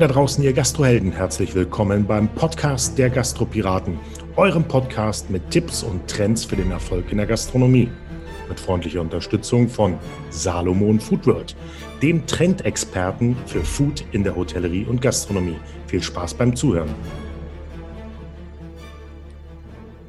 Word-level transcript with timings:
Da 0.00 0.08
draußen, 0.08 0.42
ihr 0.42 0.54
Gastrohelden. 0.54 1.12
Herzlich 1.12 1.54
willkommen 1.54 2.06
beim 2.06 2.26
Podcast 2.34 2.96
der 2.96 3.10
Gastropiraten, 3.10 3.98
eurem 4.34 4.64
Podcast 4.64 5.28
mit 5.28 5.50
Tipps 5.50 5.82
und 5.82 6.08
Trends 6.08 6.42
für 6.42 6.56
den 6.56 6.70
Erfolg 6.70 7.12
in 7.12 7.18
der 7.18 7.26
Gastronomie. 7.26 7.90
Mit 8.48 8.58
freundlicher 8.58 9.02
Unterstützung 9.02 9.68
von 9.68 9.98
Salomon 10.30 11.00
Foodworld, 11.00 11.54
dem 12.00 12.26
Trendexperten 12.26 13.36
für 13.44 13.62
Food 13.62 14.02
in 14.12 14.24
der 14.24 14.34
Hotellerie 14.34 14.86
und 14.86 15.02
Gastronomie. 15.02 15.58
Viel 15.86 16.02
Spaß 16.02 16.32
beim 16.32 16.56
Zuhören. 16.56 16.94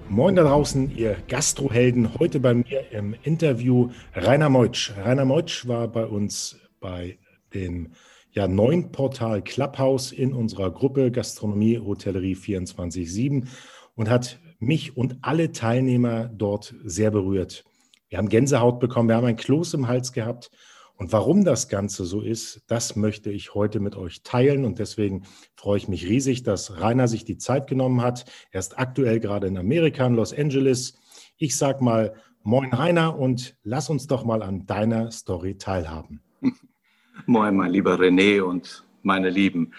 Moin 0.08 0.38
da 0.38 0.44
draußen, 0.44 0.96
ihr 0.96 1.18
Gastrohelden. 1.28 2.18
Heute 2.18 2.40
bei 2.40 2.54
mir 2.54 2.90
im 2.94 3.14
Interview 3.24 3.90
Rainer 4.16 4.48
Meutsch. 4.48 4.94
Rainer 5.04 5.26
Meutsch 5.26 5.68
war 5.68 5.90
bei 5.90 6.06
uns 6.06 6.58
bei 6.80 7.18
dem 7.54 7.92
ja, 8.32 8.48
neuen 8.48 8.92
Portal 8.92 9.42
Clubhouse 9.42 10.12
in 10.12 10.34
unserer 10.34 10.72
Gruppe 10.72 11.12
Gastronomie 11.12 11.80
Hotellerie 11.80 12.36
24-7 12.36 13.48
und 13.96 14.10
hat 14.10 14.40
mich 14.60 14.96
und 14.96 15.18
alle 15.22 15.52
Teilnehmer 15.52 16.26
dort 16.28 16.76
sehr 16.84 17.12
berührt. 17.12 17.66
Wir 18.10 18.18
haben 18.18 18.30
Gänsehaut 18.30 18.80
bekommen, 18.80 19.10
wir 19.10 19.16
haben 19.16 19.26
ein 19.26 19.38
Kloß 19.38 19.74
im 19.74 19.88
Hals 19.88 20.14
gehabt. 20.14 20.52
Und 20.96 21.12
warum 21.14 21.44
das 21.44 21.68
Ganze 21.68 22.06
so 22.06 22.22
ist, 22.22 22.62
das 22.68 22.96
möchte 22.96 23.32
ich 23.32 23.56
heute 23.56 23.80
mit 23.80 23.96
euch 23.96 24.22
teilen. 24.22 24.66
Und 24.66 24.78
deswegen 24.78 25.24
freue 25.56 25.78
ich 25.78 25.88
mich 25.88 26.06
riesig, 26.06 26.44
dass 26.44 26.80
Rainer 26.80 27.08
sich 27.08 27.26
die 27.26 27.38
Zeit 27.38 27.66
genommen 27.66 28.02
hat. 28.02 28.26
Er 28.52 28.60
ist 28.60 28.78
aktuell 28.78 29.20
gerade 29.20 29.48
in 29.48 29.58
Amerika, 29.58 30.06
in 30.06 30.14
Los 30.14 30.32
Angeles. 30.32 31.00
Ich 31.38 31.58
sag 31.58 31.82
mal, 31.82 32.14
moin 32.44 32.72
Rainer 32.72 33.18
und 33.18 33.58
lass 33.64 33.90
uns 33.90 34.06
doch 34.06 34.24
mal 34.26 34.44
an 34.44 34.68
deiner 34.68 35.10
Story 35.10 35.58
teilhaben. 35.58 36.22
Moin, 37.28 37.56
mein 37.56 37.72
lieber 37.72 38.00
René 38.00 38.42
und 38.42 38.84
meine 39.04 39.30
Lieben. 39.30 39.74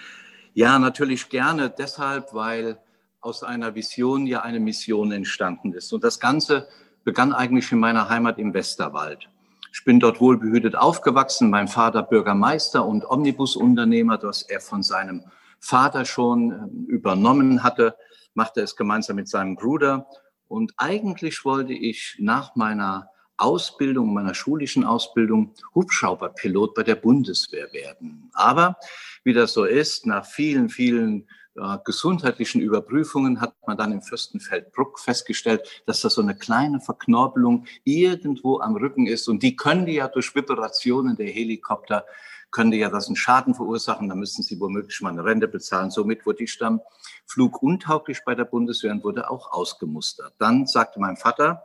Ja, 0.54 0.78
natürlich 0.78 1.28
gerne 1.28 1.70
deshalb, 1.70 2.34
weil 2.34 2.78
aus 3.20 3.42
einer 3.42 3.74
Vision 3.74 4.26
ja 4.26 4.42
eine 4.42 4.60
Mission 4.60 5.10
entstanden 5.12 5.72
ist. 5.72 5.92
Und 5.92 6.04
das 6.04 6.20
Ganze 6.20 6.68
begann 7.04 7.32
eigentlich 7.32 7.72
in 7.72 7.80
meiner 7.80 8.08
Heimat 8.08 8.38
im 8.38 8.54
Westerwald. 8.54 9.28
Ich 9.72 9.84
bin 9.84 9.98
dort 9.98 10.20
wohlbehütet 10.20 10.76
aufgewachsen. 10.76 11.50
Mein 11.50 11.66
Vater 11.66 12.02
Bürgermeister 12.02 12.84
und 12.84 13.04
Omnibusunternehmer, 13.08 14.18
das 14.18 14.42
er 14.42 14.60
von 14.60 14.82
seinem 14.82 15.24
Vater 15.58 16.04
schon 16.04 16.52
ähm, 16.52 16.86
übernommen 16.86 17.62
hatte, 17.62 17.96
machte 18.34 18.60
es 18.60 18.76
gemeinsam 18.76 19.16
mit 19.16 19.28
seinem 19.28 19.56
Bruder. 19.56 20.06
Und 20.46 20.74
eigentlich 20.76 21.44
wollte 21.44 21.72
ich 21.72 22.16
nach 22.20 22.54
meiner 22.54 23.08
Ausbildung, 23.42 24.14
meiner 24.14 24.34
schulischen 24.34 24.84
Ausbildung 24.84 25.52
Hubschrauberpilot 25.74 26.74
bei 26.74 26.82
der 26.84 26.94
Bundeswehr 26.94 27.72
werden. 27.72 28.30
Aber 28.32 28.76
wie 29.24 29.32
das 29.32 29.52
so 29.52 29.64
ist, 29.64 30.06
nach 30.06 30.24
vielen, 30.24 30.68
vielen 30.68 31.26
äh, 31.54 31.78
gesundheitlichen 31.84 32.60
Überprüfungen 32.60 33.40
hat 33.40 33.54
man 33.66 33.76
dann 33.76 33.92
im 33.92 34.00
Fürstenfeldbruck 34.00 34.98
festgestellt, 34.98 35.82
dass 35.86 36.00
das 36.00 36.14
so 36.14 36.22
eine 36.22 36.34
kleine 36.34 36.80
Verknorpelung 36.80 37.66
irgendwo 37.84 38.60
am 38.60 38.76
Rücken 38.76 39.06
ist. 39.06 39.28
Und 39.28 39.42
die 39.42 39.56
können 39.56 39.86
die 39.86 39.94
ja 39.94 40.08
durch 40.08 40.34
Vibrationen 40.34 41.16
der 41.16 41.28
Helikopter, 41.28 42.06
können 42.50 42.70
die 42.70 42.78
ja 42.78 42.88
das 42.88 43.06
einen 43.06 43.16
Schaden 43.16 43.54
verursachen. 43.54 44.08
Da 44.08 44.14
müssen 44.14 44.42
sie 44.42 44.60
womöglich 44.60 45.00
mal 45.00 45.10
eine 45.10 45.24
Rente 45.24 45.48
bezahlen. 45.48 45.90
Somit 45.90 46.24
wurde 46.24 46.44
ich 46.44 46.56
dann 46.58 46.80
fluguntauglich 47.26 48.20
bei 48.24 48.34
der 48.34 48.44
Bundeswehr 48.44 48.92
und 48.92 49.04
wurde 49.04 49.30
auch 49.30 49.52
ausgemustert. 49.52 50.34
Dann 50.38 50.66
sagte 50.66 51.00
mein 51.00 51.16
Vater, 51.16 51.64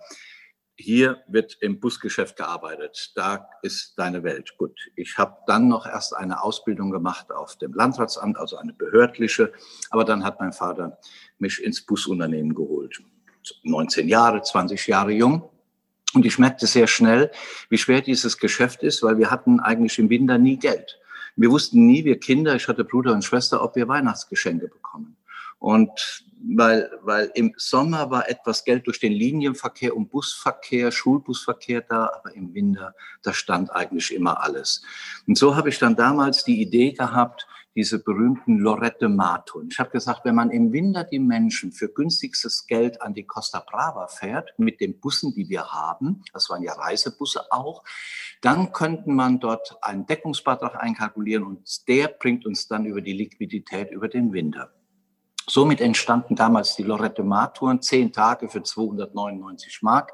hier 0.78 1.24
wird 1.28 1.58
im 1.60 1.80
Busgeschäft 1.80 2.38
gearbeitet, 2.38 3.12
da 3.16 3.50
ist 3.64 3.98
deine 3.98 4.24
Welt. 4.24 4.56
Gut, 4.58 4.80
ich 4.96 5.18
habe 5.18 5.38
dann 5.48 5.68
noch 5.68 5.88
erst 5.88 6.16
eine 6.16 6.44
Ausbildung 6.44 6.92
gemacht 6.92 7.32
auf 7.32 7.58
dem 7.58 7.74
Landratsamt, 7.74 8.38
also 8.38 8.58
eine 8.58 8.74
behördliche, 8.74 9.52
aber 9.90 10.06
dann 10.06 10.24
hat 10.24 10.40
mein 10.40 10.54
Vater 10.54 11.00
mich 11.40 11.64
ins 11.64 11.86
Busunternehmen 11.86 12.54
geholt. 12.54 13.02
19 13.64 14.08
Jahre, 14.08 14.42
20 14.42 14.86
Jahre 14.88 15.12
jung. 15.12 15.50
Und 16.14 16.26
ich 16.26 16.40
merkte 16.40 16.68
sehr 16.68 16.88
schnell, 16.88 17.32
wie 17.70 17.78
schwer 17.78 18.02
dieses 18.02 18.38
Geschäft 18.38 18.84
ist, 18.84 19.04
weil 19.04 19.18
wir 19.18 19.32
hatten 19.32 19.60
eigentlich 19.60 20.00
im 20.00 20.10
Winter 20.10 20.38
nie 20.38 20.58
Geld. 20.58 21.00
Wir 21.36 21.52
wussten 21.52 21.86
nie, 21.86 22.06
wir 22.06 22.20
Kinder, 22.20 22.56
ich 22.56 22.68
hatte 22.68 22.84
Bruder 22.84 23.14
und 23.14 23.24
Schwester, 23.24 23.64
ob 23.64 23.76
wir 23.76 23.88
Weihnachtsgeschenke 23.88 24.68
bekommen. 24.68 25.17
Und 25.60 26.24
weil, 26.56 26.92
weil 27.02 27.32
im 27.34 27.54
Sommer 27.58 28.12
war 28.12 28.30
etwas 28.30 28.64
Geld 28.64 28.86
durch 28.86 29.00
den 29.00 29.12
Linienverkehr 29.12 29.96
und 29.96 30.10
Busverkehr, 30.10 30.92
Schulbusverkehr 30.92 31.82
da, 31.82 32.12
aber 32.16 32.34
im 32.36 32.54
Winter, 32.54 32.94
da 33.24 33.34
stand 33.34 33.72
eigentlich 33.72 34.14
immer 34.14 34.44
alles. 34.44 34.82
Und 35.26 35.38
so 35.38 35.56
habe 35.56 35.70
ich 35.70 35.80
dann 35.80 35.96
damals 35.96 36.44
die 36.44 36.62
Idee 36.62 36.92
gehabt, 36.92 37.48
diese 37.78 38.00
berühmten 38.00 38.58
Lorette 38.58 39.08
Marton. 39.08 39.70
Ich 39.72 39.78
habe 39.78 39.92
gesagt, 39.92 40.26
wenn 40.26 40.34
man 40.34 40.50
im 40.50 40.74
Winter 40.74 41.04
die 41.04 41.20
Menschen 41.20 41.72
für 41.72 41.88
günstigstes 41.88 42.66
Geld 42.66 43.00
an 43.04 43.14
die 43.14 43.26
Costa 43.26 43.60
Brava 43.60 44.08
fährt, 44.08 44.58
mit 44.58 44.82
den 44.82 45.00
Bussen, 45.00 45.36
die 45.36 45.48
wir 45.48 45.64
haben, 45.72 46.24
das 46.34 46.50
waren 46.50 46.64
ja 46.64 46.74
Reisebusse 46.74 47.52
auch, 47.52 47.84
dann 48.42 48.72
könnte 48.72 49.12
man 49.12 49.40
dort 49.40 49.78
einen 49.84 50.08
Deckungsbeitrag 50.08 50.76
einkalkulieren 50.82 51.44
und 51.44 51.88
der 51.88 52.08
bringt 52.08 52.48
uns 52.48 52.68
dann 52.68 52.86
über 52.86 53.02
die 53.02 53.14
Liquidität 53.14 53.92
über 53.92 54.08
den 54.08 54.34
Winter. 54.34 54.74
Somit 55.50 55.80
entstanden 55.80 56.36
damals 56.36 56.76
die 56.76 56.84
Lorette 56.84 57.24
Mar-Touren, 57.24 57.82
zehn 57.82 58.12
Tage 58.12 58.50
für 58.50 58.64
299 58.64 59.82
Mark. 59.82 60.12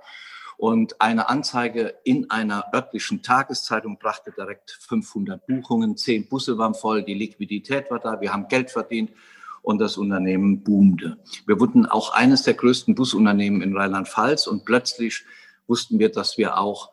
Und 0.58 1.02
eine 1.02 1.28
Anzeige 1.28 1.96
in 2.04 2.30
einer 2.30 2.66
örtlichen 2.74 3.24
Tageszeitung 3.24 3.98
brachte 3.98 4.32
direkt 4.32 4.78
500 4.82 5.46
Buchungen, 5.46 5.98
zehn 5.98 6.30
Busse 6.30 6.58
waren 6.58 6.76
voll, 6.76 7.04
die 7.04 7.16
Liquidität 7.16 7.90
war 7.90 8.00
da, 8.00 8.22
wir 8.22 8.32
haben 8.32 8.48
Geld 8.48 8.70
verdient 8.70 9.12
und 9.64 9.80
das 9.80 9.98
Unternehmen 9.98 10.64
boomte. 10.64 11.18
Wir 11.48 11.60
wurden 11.60 11.88
auch 11.88 12.14
eines 12.14 12.44
der 12.44 12.54
größten 12.54 12.94
Busunternehmen 12.94 13.62
in 13.62 13.76
Rheinland-Pfalz 13.76 14.46
und 14.46 14.66
plötzlich 14.66 15.26
wussten 15.68 15.98
wir, 15.98 16.12
dass 16.12 16.38
wir 16.38 16.58
auch 16.58 16.92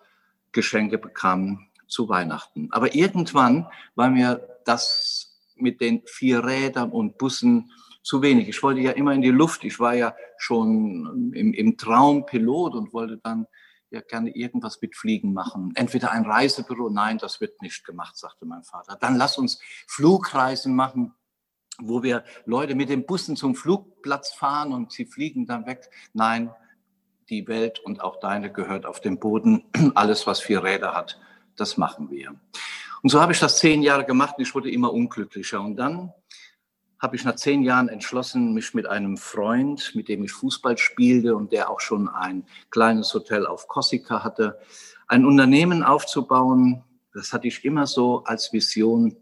Geschenke 0.53 0.97
bekamen 0.97 1.69
zu 1.87 2.09
Weihnachten. 2.09 2.69
Aber 2.71 2.95
irgendwann 2.95 3.67
war 3.95 4.09
mir 4.09 4.49
das 4.65 5.37
mit 5.56 5.81
den 5.81 6.03
vier 6.06 6.45
Rädern 6.45 6.91
und 6.91 7.19
Bussen 7.19 7.71
zu 8.10 8.22
wenig. 8.22 8.48
Ich 8.48 8.60
wollte 8.65 8.81
ja 8.81 8.91
immer 8.91 9.12
in 9.12 9.22
die 9.22 9.31
Luft. 9.31 9.62
Ich 9.62 9.78
war 9.78 9.94
ja 9.94 10.16
schon 10.37 11.32
im, 11.32 11.54
im 11.54 11.76
Traum 11.76 12.26
Pilot 12.26 12.75
und 12.75 12.93
wollte 12.93 13.19
dann 13.19 13.47
ja 13.91 14.00
gerne 14.00 14.34
irgendwas 14.34 14.82
mit 14.82 14.97
Fliegen 14.97 15.32
machen. 15.32 15.71
Entweder 15.76 16.10
ein 16.10 16.25
Reisebüro, 16.25 16.91
nein, 16.91 17.19
das 17.19 17.41
wird 17.41 17.62
nicht 17.62 17.84
gemacht, 17.84 18.16
sagte 18.16 18.47
mein 18.47 18.65
Vater. 18.65 18.99
Dann 19.00 19.15
lass 19.15 19.38
uns 19.38 19.60
Flugreisen 19.87 20.75
machen, 20.75 21.15
wo 21.78 22.03
wir 22.03 22.25
Leute 22.47 22.75
mit 22.75 22.88
den 22.88 23.06
Bussen 23.06 23.37
zum 23.37 23.54
Flugplatz 23.54 24.32
fahren 24.32 24.72
und 24.72 24.91
sie 24.91 25.06
fliegen 25.06 25.47
dann 25.47 25.66
weg. 25.66 25.88
Nein, 26.12 26.53
die 27.28 27.47
Welt 27.47 27.78
und 27.78 28.00
auch 28.00 28.19
deine 28.19 28.50
gehört 28.50 28.87
auf 28.87 29.00
dem 29.00 29.20
Boden. 29.20 29.70
Alles, 29.94 30.26
was 30.26 30.40
vier 30.40 30.64
Räder 30.64 30.94
hat, 30.94 31.20
das 31.55 31.76
machen 31.76 32.11
wir. 32.11 32.35
Und 33.02 33.11
so 33.11 33.20
habe 33.20 33.31
ich 33.31 33.38
das 33.38 33.58
zehn 33.58 33.82
Jahre 33.82 34.05
gemacht 34.05 34.35
und 34.37 34.43
ich 34.43 34.52
wurde 34.52 34.69
immer 34.69 34.93
unglücklicher. 34.93 35.61
Und 35.61 35.76
dann 35.76 36.12
habe 37.00 37.17
ich 37.17 37.25
nach 37.25 37.35
zehn 37.37 37.62
Jahren 37.62 37.88
entschlossen, 37.88 38.52
mich 38.52 38.75
mit 38.75 38.87
einem 38.87 39.17
Freund, 39.17 39.93
mit 39.94 40.08
dem 40.08 40.23
ich 40.23 40.32
Fußball 40.32 40.76
spielte 40.76 41.35
und 41.35 41.50
der 41.50 41.70
auch 41.70 41.81
schon 41.81 42.08
ein 42.08 42.44
kleines 42.70 43.14
Hotel 43.14 43.47
auf 43.47 43.69
Korsika 43.69 44.23
hatte, 44.23 44.58
ein 45.08 45.25
Unternehmen 45.25 45.82
aufzubauen. 45.82 46.85
Das 47.14 47.32
hatte 47.32 47.49
ich 47.49 47.64
immer 47.64 47.87
so 47.87 48.23
als 48.25 48.52
Vision, 48.52 49.17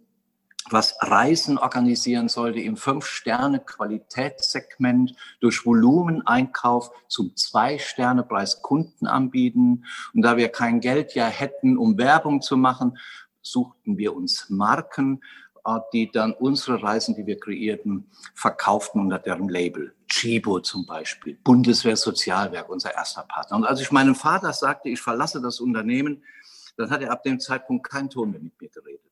was 0.70 0.96
Reisen 1.00 1.56
organisieren 1.56 2.28
sollte 2.28 2.60
im 2.60 2.76
Fünf-Sterne-Qualitätssegment 2.76 5.14
durch 5.40 5.64
Volumeneinkauf 5.64 6.90
zum 7.06 7.36
Zwei-Sterne-Preis 7.36 8.60
Kunden 8.60 9.06
anbieten. 9.06 9.84
Und 10.12 10.22
da 10.22 10.36
wir 10.36 10.48
kein 10.48 10.80
Geld 10.80 11.14
ja 11.14 11.28
hätten, 11.28 11.78
um 11.78 11.96
Werbung 11.96 12.42
zu 12.42 12.56
machen, 12.56 12.98
suchten 13.40 13.96
wir 13.96 14.14
uns 14.14 14.50
Marken 14.50 15.22
die 15.92 16.10
dann 16.10 16.32
unsere 16.32 16.82
Reisen, 16.82 17.14
die 17.14 17.26
wir 17.26 17.38
kreierten, 17.38 18.10
verkauften 18.34 19.00
unter 19.00 19.18
deren 19.18 19.48
Label. 19.48 19.94
Chibo 20.08 20.60
zum 20.60 20.86
Beispiel, 20.86 21.38
Bundeswehr 21.44 21.96
Sozialwerk, 21.96 22.68
unser 22.68 22.94
erster 22.94 23.22
Partner. 23.22 23.56
Und 23.58 23.64
als 23.64 23.80
ich 23.80 23.92
meinem 23.92 24.14
Vater 24.14 24.52
sagte, 24.52 24.88
ich 24.88 25.00
verlasse 25.00 25.40
das 25.40 25.60
Unternehmen, 25.60 26.22
dann 26.76 26.90
hat 26.90 27.02
er 27.02 27.12
ab 27.12 27.22
dem 27.22 27.40
Zeitpunkt 27.40 27.88
keinen 27.88 28.08
Ton 28.08 28.30
mehr 28.30 28.40
mit 28.40 28.60
mir 28.60 28.68
geredet. 28.68 29.02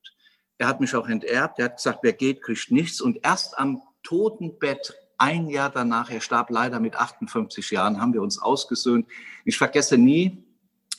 Er 0.58 0.68
hat 0.68 0.80
mich 0.80 0.94
auch 0.94 1.08
enterbt, 1.08 1.58
er 1.58 1.66
hat 1.66 1.76
gesagt, 1.76 1.98
wer 2.02 2.14
geht, 2.14 2.42
kriegt 2.42 2.70
nichts. 2.70 3.00
Und 3.00 3.18
erst 3.22 3.58
am 3.58 3.82
Totenbett 4.02 4.94
ein 5.18 5.48
Jahr 5.48 5.70
danach, 5.70 6.10
er 6.10 6.20
starb 6.20 6.50
leider 6.50 6.80
mit 6.80 6.96
58 6.96 7.70
Jahren, 7.70 8.00
haben 8.00 8.14
wir 8.14 8.22
uns 8.22 8.40
ausgesöhnt. 8.40 9.06
Ich 9.44 9.58
vergesse 9.58 9.98
nie, 9.98 10.44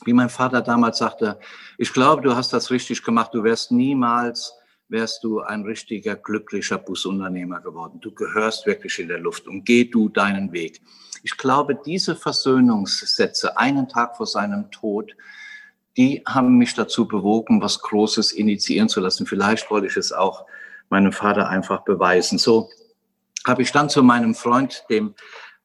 wie 0.04 0.12
mein 0.12 0.28
Vater 0.28 0.60
damals 0.60 0.98
sagte, 0.98 1.40
ich 1.76 1.92
glaube, 1.92 2.22
du 2.22 2.36
hast 2.36 2.52
das 2.52 2.70
richtig 2.70 3.02
gemacht, 3.02 3.34
du 3.34 3.42
wirst 3.42 3.72
niemals 3.72 4.57
wärst 4.88 5.22
du 5.22 5.40
ein 5.40 5.62
richtiger, 5.62 6.16
glücklicher 6.16 6.78
Busunternehmer 6.78 7.60
geworden. 7.60 8.00
Du 8.00 8.12
gehörst 8.12 8.66
wirklich 8.66 8.98
in 8.98 9.08
der 9.08 9.18
Luft 9.18 9.46
und 9.46 9.64
geh 9.64 9.84
du 9.84 10.08
deinen 10.08 10.52
Weg. 10.52 10.80
Ich 11.22 11.36
glaube, 11.36 11.74
diese 11.74 12.16
Versöhnungssätze 12.16 13.58
einen 13.58 13.88
Tag 13.88 14.16
vor 14.16 14.26
seinem 14.26 14.70
Tod, 14.70 15.14
die 15.96 16.22
haben 16.26 16.56
mich 16.56 16.74
dazu 16.74 17.08
bewogen, 17.08 17.60
was 17.60 17.80
Großes 17.80 18.32
initiieren 18.32 18.88
zu 18.88 19.00
lassen. 19.00 19.26
Vielleicht 19.26 19.70
wollte 19.70 19.88
ich 19.88 19.96
es 19.96 20.12
auch 20.12 20.46
meinem 20.88 21.12
Vater 21.12 21.48
einfach 21.48 21.84
beweisen. 21.84 22.38
So 22.38 22.70
habe 23.46 23.62
ich 23.62 23.72
dann 23.72 23.90
zu 23.90 24.02
meinem 24.02 24.34
Freund, 24.34 24.84
dem 24.88 25.14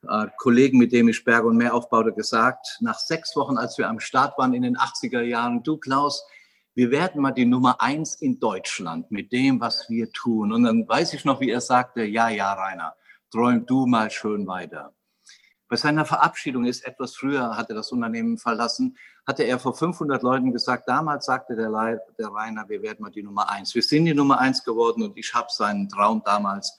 äh, 0.08 0.28
Kollegen, 0.38 0.80
mit 0.80 0.92
dem 0.92 1.08
ich 1.08 1.24
Berge 1.24 1.48
und 1.48 1.58
Meer 1.58 1.74
aufbaute, 1.74 2.14
gesagt, 2.14 2.78
nach 2.82 3.00
sechs 3.00 3.36
Wochen, 3.36 3.58
als 3.58 3.78
wir 3.78 3.88
am 3.88 4.00
Start 4.00 4.38
waren 4.38 4.54
in 4.54 4.64
den 4.64 4.78
80er 4.78 5.22
Jahren, 5.22 5.64
du 5.64 5.78
Klaus, 5.78 6.26
wir 6.76 6.92
werden 6.92 7.22
mal 7.22 7.32
die 7.32 7.46
Nummer 7.46 7.82
eins 7.82 8.16
in 8.16 8.40
Deutschland 8.40 9.12
mit 9.12 9.32
dem, 9.32 9.60
was 9.62 9.90
wir 9.90 10.12
tun. 10.12 10.52
Und 10.52 10.64
dann 10.64 10.88
weiß 10.88 11.14
ich 11.14 11.24
noch, 11.24 11.40
wie 11.40 11.52
er 11.52 11.62
sagte, 11.62 12.04
ja, 12.04 12.30
ja, 12.30 12.54
Rainer, 12.54 12.96
träum 13.32 13.66
du 13.66 13.86
mal 13.86 14.10
schön 14.10 14.48
weiter. 14.48 14.94
Bei 15.70 15.76
seiner 15.76 16.06
Verabschiedung 16.06 16.66
ist 16.66 16.86
etwas 16.86 17.16
früher, 17.16 17.58
hat 17.58 17.70
er 17.70 17.76
das 17.76 17.92
Unternehmen 17.92 18.38
verlassen, 18.38 18.98
hatte 19.26 19.44
er 19.44 19.60
vor 19.60 19.74
500 19.74 20.22
Leuten 20.22 20.52
gesagt, 20.52 20.88
damals 20.88 21.26
sagte 21.26 21.56
der, 21.56 21.70
der 22.20 22.28
Rainer, 22.28 22.68
wir 22.70 22.82
werden 22.82 23.02
mal 23.02 23.10
die 23.10 23.24
Nummer 23.24 23.50
eins. 23.50 23.74
Wir 23.74 23.82
sind 23.82 24.06
die 24.06 24.14
Nummer 24.14 24.40
eins 24.40 24.64
geworden 24.64 25.04
und 25.04 25.18
ich 25.18 25.34
habe 25.34 25.48
seinen 25.50 25.90
Traum 25.90 26.22
damals 26.26 26.78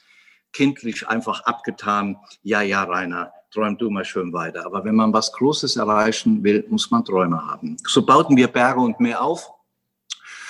kindlich 0.52 1.08
einfach 1.08 1.40
abgetan. 1.44 2.16
Ja, 2.42 2.62
ja, 2.62 2.84
Rainer, 2.84 3.32
träum 3.50 3.78
du 3.78 3.90
mal 3.90 4.04
schön 4.04 4.32
weiter. 4.32 4.66
Aber 4.66 4.84
wenn 4.84 4.94
man 4.94 5.12
was 5.12 5.32
Großes 5.32 5.76
erreichen 5.76 6.44
will, 6.44 6.64
muss 6.68 6.90
man 6.90 7.04
Träume 7.04 7.44
haben. 7.44 7.76
So 7.86 8.04
bauten 8.04 8.36
wir 8.36 8.48
Berge 8.48 8.80
und 8.80 9.00
Meer 9.00 9.22
auf 9.22 9.53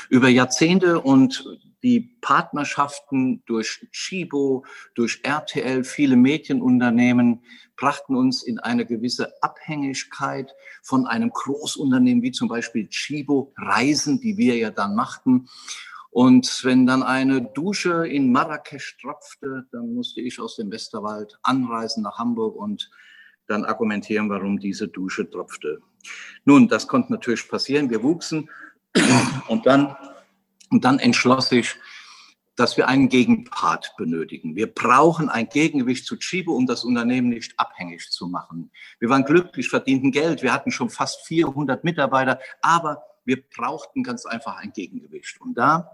über 0.08 0.28
Jahrzehnte 0.28 1.00
und 1.00 1.44
die 1.82 2.16
Partnerschaften 2.22 3.42
durch 3.44 3.86
Chibo, 3.92 4.64
durch 4.94 5.20
RTL, 5.22 5.84
viele 5.84 6.16
Medienunternehmen 6.16 7.42
brachten 7.76 8.16
uns 8.16 8.42
in 8.42 8.58
eine 8.58 8.86
gewisse 8.86 9.34
Abhängigkeit 9.42 10.54
von 10.82 11.06
einem 11.06 11.30
Großunternehmen 11.30 12.22
wie 12.22 12.32
zum 12.32 12.48
Beispiel 12.48 12.88
Chibo, 12.88 13.52
Reisen, 13.56 14.20
die 14.20 14.38
wir 14.38 14.56
ja 14.56 14.70
dann 14.70 14.94
machten. 14.94 15.48
Und 16.10 16.64
wenn 16.64 16.86
dann 16.86 17.02
eine 17.02 17.42
Dusche 17.42 18.06
in 18.06 18.32
Marrakesch 18.32 18.96
tropfte, 19.02 19.66
dann 19.72 19.94
musste 19.94 20.20
ich 20.20 20.40
aus 20.40 20.56
dem 20.56 20.70
Westerwald 20.70 21.38
anreisen 21.42 22.04
nach 22.04 22.18
Hamburg 22.18 22.56
und 22.56 22.90
dann 23.46 23.64
argumentieren, 23.64 24.30
warum 24.30 24.58
diese 24.58 24.88
Dusche 24.88 25.28
tropfte. 25.28 25.80
Nun, 26.44 26.68
das 26.68 26.86
konnte 26.86 27.12
natürlich 27.12 27.48
passieren. 27.48 27.90
Wir 27.90 28.02
wuchsen 28.02 28.48
und 29.48 29.66
dann 29.66 29.96
und 30.74 30.84
dann 30.84 30.98
entschloss 30.98 31.52
ich, 31.52 31.76
dass 32.56 32.76
wir 32.76 32.88
einen 32.88 33.08
Gegenpart 33.08 33.94
benötigen. 33.96 34.56
Wir 34.56 34.66
brauchen 34.66 35.28
ein 35.28 35.48
Gegengewicht 35.48 36.04
zu 36.04 36.16
Chibo, 36.16 36.54
um 36.54 36.66
das 36.66 36.84
Unternehmen 36.84 37.28
nicht 37.28 37.58
abhängig 37.58 38.10
zu 38.10 38.26
machen. 38.26 38.72
Wir 38.98 39.08
waren 39.08 39.24
glücklich, 39.24 39.68
verdienten 39.68 40.10
Geld, 40.10 40.42
wir 40.42 40.52
hatten 40.52 40.72
schon 40.72 40.90
fast 40.90 41.26
400 41.26 41.84
Mitarbeiter, 41.84 42.40
aber 42.60 43.02
wir 43.24 43.42
brauchten 43.48 44.02
ganz 44.02 44.26
einfach 44.26 44.56
ein 44.56 44.72
Gegengewicht. 44.72 45.40
Und 45.40 45.54
da 45.54 45.90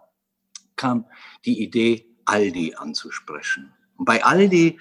kam 0.76 1.06
die 1.44 1.62
Idee, 1.62 2.06
Aldi 2.24 2.74
anzusprechen. 2.76 3.72
Und 3.96 4.04
bei 4.04 4.24
Aldi, 4.24 4.78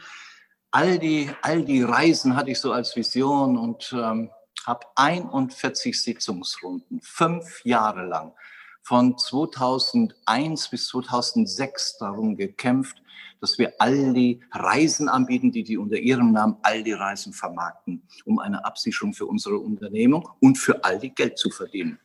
Aldi, 0.71 1.29
Aldi 1.41 1.83
Reisen 1.83 2.35
hatte 2.35 2.51
ich 2.51 2.59
so 2.59 2.71
als 2.71 2.95
Vision 2.95 3.57
und 3.57 3.93
ähm, 3.97 4.29
habe 4.65 4.85
41 4.95 6.01
Sitzungsrunden, 6.01 7.01
fünf 7.01 7.63
Jahre 7.63 8.05
lang 8.05 8.33
von 8.81 9.17
2001 9.17 10.69
bis 10.69 10.87
2006 10.87 11.97
darum 11.99 12.35
gekämpft, 12.35 13.01
dass 13.41 13.57
wir 13.57 13.73
all 13.79 14.13
die 14.13 14.41
Reisen 14.51 15.07
anbieten, 15.07 15.51
die 15.51 15.63
die 15.63 15.77
unter 15.77 15.97
ihrem 15.97 16.31
Namen 16.31 16.57
all 16.63 16.83
die 16.83 16.93
Reisen 16.93 17.33
vermarkten, 17.33 18.01
um 18.25 18.39
eine 18.39 18.65
Absicherung 18.65 19.13
für 19.13 19.25
unsere 19.25 19.57
Unternehmung 19.57 20.27
und 20.39 20.57
für 20.57 20.83
all 20.83 20.99
die 20.99 21.13
Geld 21.13 21.37
zu 21.37 21.49
verdienen, 21.49 21.99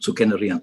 zu 0.00 0.14
generieren. 0.14 0.62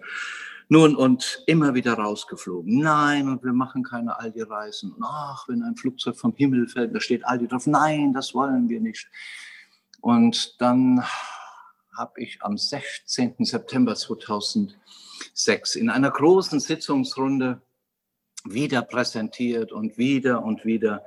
Nun, 0.69 0.95
und 0.95 1.43
immer 1.45 1.73
wieder 1.73 1.93
rausgeflogen. 1.93 2.79
Nein, 2.79 3.27
und 3.27 3.43
wir 3.43 3.53
machen 3.53 3.83
keine 3.83 4.17
Aldi-Reisen. 4.17 4.95
Ach, 5.03 5.47
wenn 5.47 5.61
ein 5.61 5.75
Flugzeug 5.75 6.17
vom 6.17 6.33
Himmel 6.35 6.67
fällt, 6.67 6.95
da 6.95 6.99
steht 6.99 7.25
Aldi 7.25 7.47
drauf. 7.47 7.67
Nein, 7.67 8.13
das 8.13 8.33
wollen 8.33 8.69
wir 8.69 8.79
nicht. 8.79 9.07
Und 10.03 10.59
dann 10.59 11.01
habe 11.97 12.21
ich 12.21 12.43
am 12.43 12.57
16. 12.57 13.35
September 13.39 13.95
2000 13.95 14.77
6 15.33 15.75
in 15.75 15.89
einer 15.89 16.11
großen 16.11 16.59
Sitzungsrunde 16.59 17.61
wieder 18.43 18.81
präsentiert 18.81 19.71
und 19.71 19.97
wieder 19.97 20.43
und 20.43 20.65
wieder. 20.65 21.05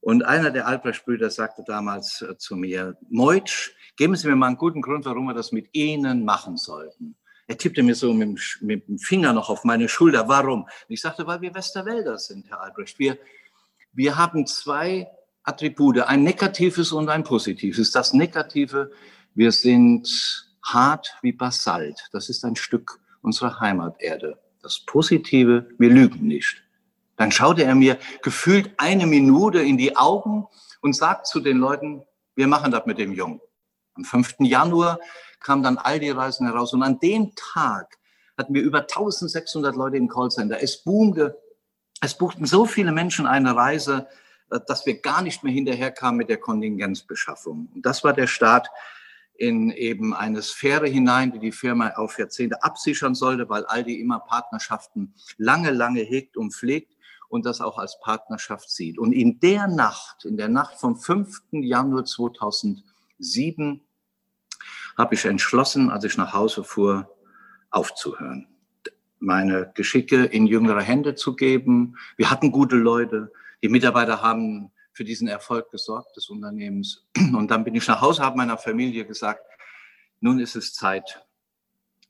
Und 0.00 0.24
einer 0.24 0.52
der 0.52 0.68
Albrecht-Brüder 0.68 1.30
sagte 1.30 1.64
damals 1.66 2.22
äh, 2.22 2.36
zu 2.38 2.54
mir, 2.54 2.96
Meutsch, 3.10 3.72
geben 3.96 4.14
Sie 4.14 4.28
mir 4.28 4.36
mal 4.36 4.46
einen 4.46 4.56
guten 4.56 4.82
Grund, 4.82 5.04
warum 5.04 5.24
wir 5.26 5.34
das 5.34 5.50
mit 5.50 5.68
Ihnen 5.72 6.24
machen 6.24 6.56
sollten. 6.56 7.16
Er 7.48 7.58
tippte 7.58 7.82
mir 7.82 7.96
so 7.96 8.14
mit 8.14 8.38
dem, 8.88 8.98
Finger 9.00 9.32
noch 9.32 9.50
auf 9.50 9.64
meine 9.64 9.88
Schulter. 9.88 10.28
Warum? 10.28 10.68
Ich 10.86 11.00
sagte, 11.00 11.26
weil 11.26 11.40
wir 11.40 11.52
Westerwälder 11.56 12.18
sind, 12.18 12.48
Herr 12.48 12.60
Albrecht. 12.60 13.00
Wir, 13.00 13.18
wir 13.92 14.16
haben 14.16 14.46
zwei 14.46 15.10
Attribute, 15.44 16.00
ein 16.00 16.22
negatives 16.22 16.92
und 16.92 17.08
ein 17.08 17.24
positives. 17.24 17.90
Das 17.90 18.12
Negative, 18.12 18.92
wir 19.34 19.52
sind 19.52 20.08
hart 20.62 21.16
wie 21.22 21.32
Basalt. 21.32 22.08
Das 22.12 22.28
ist 22.28 22.44
ein 22.44 22.56
Stück 22.56 23.00
unsere 23.22 23.58
Heimaterde. 23.60 24.38
Das 24.62 24.80
Positive, 24.86 25.68
wir 25.78 25.90
lügen 25.90 26.26
nicht. 26.26 26.62
Dann 27.16 27.32
schaute 27.32 27.64
er 27.64 27.74
mir 27.74 27.98
gefühlt 28.22 28.70
eine 28.78 29.06
Minute 29.06 29.60
in 29.60 29.76
die 29.76 29.96
Augen 29.96 30.46
und 30.80 30.94
sagt 30.94 31.26
zu 31.26 31.40
den 31.40 31.58
Leuten, 31.58 32.02
wir 32.34 32.46
machen 32.46 32.70
das 32.70 32.86
mit 32.86 32.98
dem 32.98 33.12
Jungen. 33.12 33.40
Am 33.94 34.04
5. 34.04 34.36
Januar 34.40 34.98
kamen 35.40 35.62
dann 35.62 35.78
all 35.78 35.98
die 35.98 36.10
Reisen 36.10 36.46
heraus 36.46 36.72
und 36.72 36.82
an 36.82 36.98
dem 37.00 37.34
Tag 37.34 37.98
hatten 38.38 38.54
wir 38.54 38.62
über 38.62 38.80
1600 38.80 39.76
Leute 39.76 39.96
im 39.96 40.08
Callcenter. 40.08 40.62
Es 40.62 40.82
boomte, 40.82 41.38
es 42.00 42.16
buchten 42.16 42.46
so 42.46 42.64
viele 42.64 42.92
Menschen 42.92 43.26
eine 43.26 43.54
Reise, 43.54 44.08
dass 44.66 44.86
wir 44.86 45.00
gar 45.00 45.22
nicht 45.22 45.42
mehr 45.42 45.52
hinterherkamen 45.52 46.18
mit 46.18 46.28
der 46.28 46.38
Kontingenzbeschaffung. 46.38 47.68
Und 47.74 47.86
das 47.86 48.04
war 48.04 48.12
der 48.12 48.26
Start 48.26 48.68
in 49.34 49.70
eben 49.70 50.14
eine 50.14 50.42
Sphäre 50.42 50.86
hinein, 50.86 51.32
die 51.32 51.38
die 51.38 51.52
Firma 51.52 51.90
auf 51.96 52.18
Jahrzehnte 52.18 52.62
absichern 52.62 53.14
sollte, 53.14 53.48
weil 53.48 53.64
Aldi 53.64 54.00
immer 54.00 54.20
Partnerschaften 54.20 55.14
lange, 55.36 55.70
lange 55.70 56.00
hegt 56.00 56.36
und 56.36 56.52
pflegt 56.52 56.96
und 57.28 57.46
das 57.46 57.60
auch 57.60 57.78
als 57.78 57.98
Partnerschaft 58.00 58.70
sieht. 58.70 58.98
Und 58.98 59.12
in 59.12 59.40
der 59.40 59.66
Nacht, 59.66 60.24
in 60.24 60.36
der 60.36 60.48
Nacht 60.48 60.78
vom 60.78 60.96
5. 60.96 61.42
Januar 61.50 62.04
2007, 62.04 63.80
habe 64.96 65.14
ich 65.14 65.24
entschlossen, 65.24 65.90
als 65.90 66.04
ich 66.04 66.16
nach 66.16 66.34
Hause 66.34 66.62
fuhr, 66.62 67.08
aufzuhören, 67.70 68.46
meine 69.18 69.72
Geschicke 69.74 70.24
in 70.24 70.46
jüngere 70.46 70.82
Hände 70.82 71.14
zu 71.14 71.34
geben. 71.34 71.96
Wir 72.16 72.30
hatten 72.30 72.52
gute 72.52 72.76
Leute. 72.76 73.32
Die 73.62 73.68
Mitarbeiter 73.68 74.22
haben 74.22 74.72
für 74.92 75.04
diesen 75.04 75.28
Erfolg 75.28 75.70
gesorgt 75.70 76.16
des 76.16 76.28
Unternehmens. 76.28 77.06
Und 77.16 77.50
dann 77.50 77.64
bin 77.64 77.74
ich 77.74 77.86
nach 77.86 78.00
Hause, 78.00 78.22
habe 78.22 78.36
meiner 78.36 78.58
Familie 78.58 79.06
gesagt, 79.06 79.44
nun 80.20 80.38
ist 80.38 80.56
es 80.56 80.74
Zeit, 80.74 81.24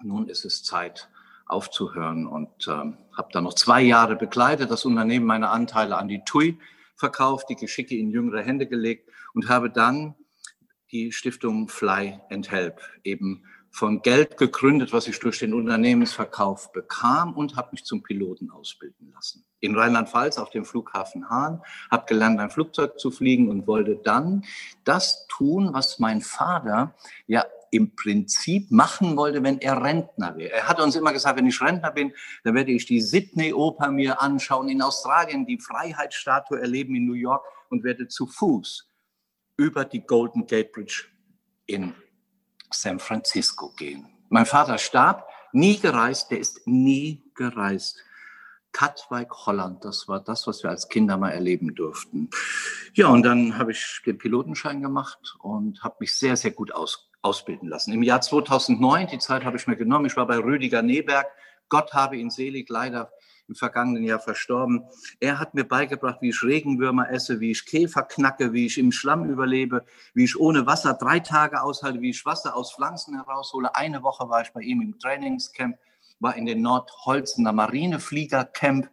nun 0.02 0.28
ist 0.28 0.44
es 0.44 0.62
Zeit 0.64 1.08
aufzuhören 1.46 2.26
und 2.26 2.66
ähm, 2.66 2.96
habe 3.16 3.28
dann 3.32 3.44
noch 3.44 3.54
zwei 3.54 3.82
Jahre 3.82 4.16
begleitet, 4.16 4.70
das 4.70 4.84
Unternehmen 4.84 5.26
meine 5.26 5.50
Anteile 5.50 5.96
an 5.96 6.08
die 6.08 6.22
TUI 6.24 6.58
verkauft, 6.96 7.48
die 7.50 7.56
Geschicke 7.56 7.96
in 7.96 8.10
jüngere 8.10 8.42
Hände 8.42 8.66
gelegt 8.66 9.10
und 9.34 9.48
habe 9.48 9.70
dann 9.70 10.14
die 10.92 11.12
Stiftung 11.12 11.68
Fly 11.68 12.20
and 12.30 12.50
Help 12.50 12.80
eben 13.04 13.44
von 13.72 14.02
Geld 14.02 14.36
gegründet, 14.36 14.92
was 14.92 15.08
ich 15.08 15.18
durch 15.18 15.38
den 15.38 15.54
Unternehmensverkauf 15.54 16.72
bekam 16.72 17.32
und 17.32 17.56
habe 17.56 17.70
mich 17.72 17.84
zum 17.84 18.02
Piloten 18.02 18.50
ausbilden 18.50 19.10
lassen. 19.14 19.46
In 19.60 19.74
Rheinland-Pfalz 19.74 20.36
auf 20.36 20.50
dem 20.50 20.66
Flughafen 20.66 21.30
Hahn, 21.30 21.62
habe 21.90 22.04
gelernt, 22.06 22.38
ein 22.38 22.50
Flugzeug 22.50 23.00
zu 23.00 23.10
fliegen 23.10 23.48
und 23.48 23.66
wollte 23.66 23.96
dann 23.96 24.44
das 24.84 25.26
tun, 25.28 25.70
was 25.72 25.98
mein 25.98 26.20
Vater 26.20 26.94
ja 27.26 27.46
im 27.70 27.96
Prinzip 27.96 28.70
machen 28.70 29.16
wollte, 29.16 29.42
wenn 29.42 29.58
er 29.58 29.82
Rentner 29.82 30.36
wäre. 30.36 30.52
Er 30.52 30.68
hat 30.68 30.78
uns 30.78 30.94
immer 30.94 31.14
gesagt, 31.14 31.38
wenn 31.38 31.46
ich 31.46 31.58
Rentner 31.62 31.90
bin, 31.90 32.12
dann 32.44 32.54
werde 32.54 32.72
ich 32.72 32.84
die 32.84 33.00
Sydney-Oper 33.00 33.90
mir 33.90 34.20
anschauen, 34.20 34.68
in 34.68 34.82
Australien 34.82 35.46
die 35.46 35.58
Freiheitsstatue 35.58 36.60
erleben 36.60 36.94
in 36.94 37.06
New 37.06 37.14
York 37.14 37.42
und 37.70 37.84
werde 37.84 38.08
zu 38.08 38.26
Fuß 38.26 38.86
über 39.56 39.86
die 39.86 40.02
Golden 40.02 40.46
Gate 40.46 40.72
Bridge 40.72 41.04
in 41.64 41.94
San 42.72 42.98
Francisco 42.98 43.72
gehen. 43.76 44.06
Mein 44.28 44.46
Vater 44.46 44.78
starb, 44.78 45.28
nie 45.52 45.78
gereist, 45.78 46.30
der 46.30 46.38
ist 46.38 46.66
nie 46.66 47.22
gereist. 47.34 47.98
Katwijk, 48.72 49.46
Holland, 49.46 49.84
das 49.84 50.08
war 50.08 50.20
das, 50.20 50.46
was 50.46 50.62
wir 50.62 50.70
als 50.70 50.88
Kinder 50.88 51.18
mal 51.18 51.30
erleben 51.30 51.74
durften. 51.74 52.30
Ja, 52.94 53.08
und 53.08 53.22
dann 53.22 53.58
habe 53.58 53.72
ich 53.72 54.00
den 54.06 54.16
Pilotenschein 54.16 54.80
gemacht 54.80 55.36
und 55.40 55.82
habe 55.82 55.96
mich 56.00 56.16
sehr, 56.16 56.36
sehr 56.36 56.52
gut 56.52 56.72
aus, 56.72 57.10
ausbilden 57.20 57.68
lassen. 57.68 57.92
Im 57.92 58.02
Jahr 58.02 58.22
2009, 58.22 59.08
die 59.08 59.18
Zeit 59.18 59.44
habe 59.44 59.58
ich 59.58 59.66
mir 59.66 59.76
genommen, 59.76 60.06
ich 60.06 60.16
war 60.16 60.26
bei 60.26 60.38
Rüdiger 60.38 60.82
Neberg, 60.82 61.26
Gott 61.68 61.92
habe 61.92 62.16
ihn 62.16 62.30
selig, 62.30 62.68
leider 62.70 63.12
im 63.48 63.54
vergangenen 63.54 64.04
Jahr 64.04 64.20
verstorben. 64.20 64.84
Er 65.20 65.38
hat 65.38 65.54
mir 65.54 65.64
beigebracht, 65.64 66.18
wie 66.20 66.30
ich 66.30 66.42
Regenwürmer 66.42 67.10
esse, 67.10 67.40
wie 67.40 67.50
ich 67.50 67.66
Käfer 67.66 68.02
knacke, 68.02 68.52
wie 68.52 68.66
ich 68.66 68.78
im 68.78 68.92
Schlamm 68.92 69.28
überlebe, 69.28 69.84
wie 70.14 70.24
ich 70.24 70.38
ohne 70.38 70.66
Wasser 70.66 70.94
drei 70.94 71.20
Tage 71.20 71.62
aushalte, 71.62 72.00
wie 72.00 72.10
ich 72.10 72.24
Wasser 72.24 72.56
aus 72.56 72.74
Pflanzen 72.74 73.16
heraushole. 73.16 73.74
Eine 73.74 74.02
Woche 74.02 74.28
war 74.28 74.42
ich 74.42 74.52
bei 74.52 74.60
ihm 74.60 74.80
im 74.80 74.98
Trainingscamp, 74.98 75.76
war 76.20 76.36
in 76.36 76.46
den 76.46 76.62
Nordholzener 76.62 77.52
Marinefliegercamp 77.52 78.88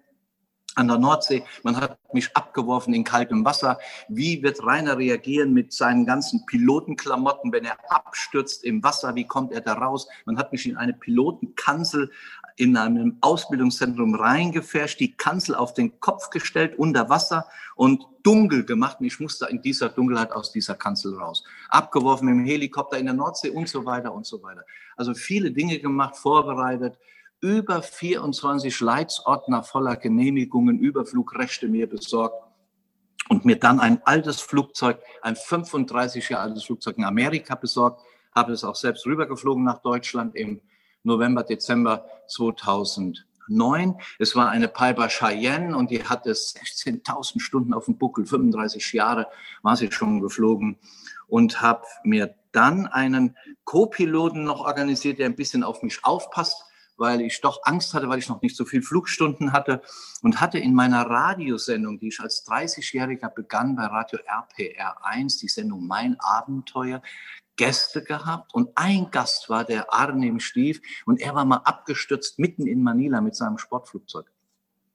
an 0.75 0.87
der 0.87 0.97
Nordsee. 0.97 1.43
Man 1.63 1.75
hat 1.75 1.99
mich 2.13 2.35
abgeworfen 2.35 2.93
in 2.93 3.03
kaltem 3.03 3.43
Wasser. 3.43 3.79
Wie 4.07 4.41
wird 4.43 4.63
Rainer 4.63 4.97
reagieren 4.97 5.53
mit 5.53 5.73
seinen 5.73 6.05
ganzen 6.05 6.45
Pilotenklamotten, 6.45 7.51
wenn 7.51 7.65
er 7.65 7.77
abstürzt 7.89 8.63
im 8.63 8.83
Wasser? 8.83 9.15
Wie 9.15 9.25
kommt 9.25 9.51
er 9.51 9.61
da 9.61 9.73
raus? 9.73 10.07
Man 10.25 10.37
hat 10.37 10.51
mich 10.51 10.67
in 10.67 10.77
eine 10.77 10.93
Pilotenkanzel 10.93 12.11
in 12.59 12.75
einem 12.75 13.17
Ausbildungszentrum 13.21 14.15
reingefärscht, 14.15 14.99
die 14.99 15.15
Kanzel 15.15 15.55
auf 15.55 15.73
den 15.73 16.01
Kopf 16.01 16.29
gestellt 16.29 16.77
unter 16.77 17.09
Wasser 17.09 17.45
und 17.75 18.05
dunkel 18.21 18.65
gemacht. 18.65 18.97
Und 18.99 19.05
ich 19.05 19.17
musste 19.21 19.45
in 19.45 19.61
dieser 19.61 19.87
Dunkelheit 19.87 20.33
aus 20.33 20.51
dieser 20.51 20.75
Kanzel 20.75 21.15
raus. 21.15 21.45
Abgeworfen 21.69 22.27
dem 22.27 22.43
Helikopter 22.43 22.97
in 22.97 23.05
der 23.05 23.15
Nordsee 23.15 23.49
und 23.49 23.69
so 23.69 23.85
weiter 23.85 24.13
und 24.13 24.25
so 24.25 24.43
weiter. 24.43 24.65
Also 24.97 25.13
viele 25.13 25.51
Dinge 25.51 25.79
gemacht, 25.79 26.17
vorbereitet 26.17 26.97
über 27.39 27.81
24 27.81 28.81
Leitsordner 28.81 29.63
voller 29.63 29.95
Genehmigungen, 29.95 30.79
Überflugrechte 30.79 31.69
mir 31.69 31.87
besorgt 31.87 32.35
und 33.29 33.45
mir 33.45 33.57
dann 33.57 33.79
ein 33.79 34.01
altes 34.03 34.41
Flugzeug, 34.41 34.99
ein 35.21 35.37
35 35.37 36.27
Jahre 36.27 36.43
altes 36.43 36.65
Flugzeug 36.65 36.97
in 36.97 37.05
Amerika 37.05 37.55
besorgt, 37.55 38.01
habe 38.35 38.51
es 38.51 38.65
auch 38.65 38.75
selbst 38.75 39.05
rübergeflogen 39.05 39.63
nach 39.63 39.77
Deutschland 39.77 40.35
im 40.35 40.59
November, 41.03 41.43
Dezember 41.43 42.05
2009. 42.27 43.95
Es 44.19 44.35
war 44.35 44.49
eine 44.49 44.67
Piper 44.67 45.07
Cheyenne 45.07 45.75
und 45.75 45.91
die 45.91 46.03
hatte 46.03 46.31
16.000 46.31 47.39
Stunden 47.39 47.73
auf 47.73 47.85
dem 47.85 47.97
Buckel, 47.97 48.25
35 48.25 48.93
Jahre 48.93 49.27
war 49.61 49.75
sie 49.75 49.91
schon 49.91 50.21
geflogen 50.21 50.77
und 51.27 51.61
habe 51.61 51.83
mir 52.03 52.35
dann 52.51 52.87
einen 52.87 53.37
Co-Piloten 53.63 54.43
noch 54.43 54.61
organisiert, 54.61 55.19
der 55.19 55.27
ein 55.27 55.35
bisschen 55.35 55.63
auf 55.63 55.83
mich 55.83 56.03
aufpasst 56.03 56.65
weil 56.99 57.21
ich 57.21 57.39
doch 57.41 57.61
Angst 57.63 57.93
hatte, 57.93 58.09
weil 58.09 58.19
ich 58.19 58.29
noch 58.29 58.41
nicht 58.41 58.55
so 58.55 58.65
viel 58.65 58.81
Flugstunden 58.81 59.53
hatte 59.53 59.81
und 60.21 60.41
hatte 60.41 60.59
in 60.59 60.73
meiner 60.73 61.03
Radiosendung, 61.03 61.97
die 61.97 62.09
ich 62.09 62.19
als 62.19 62.45
30-Jähriger 62.45 63.29
begann 63.29 63.75
bei 63.75 63.85
Radio 63.85 64.19
RPR1, 64.19 65.39
die 65.39 65.47
Sendung 65.47 65.87
Mein 65.87 66.17
Abenteuer, 66.19 67.01
Gäste 67.59 68.01
gehabt 68.01 68.53
und 68.53 68.69
ein 68.75 69.11
Gast 69.11 69.49
war 69.49 69.65
der 69.65 69.93
Arnim 69.93 70.39
Stief 70.39 70.79
und 71.05 71.19
er 71.19 71.35
war 71.35 71.43
mal 71.43 71.57
abgestürzt 71.65 72.39
mitten 72.39 72.65
in 72.65 72.81
Manila 72.81 73.19
mit 73.19 73.35
seinem 73.35 73.57
Sportflugzeug 73.57 74.31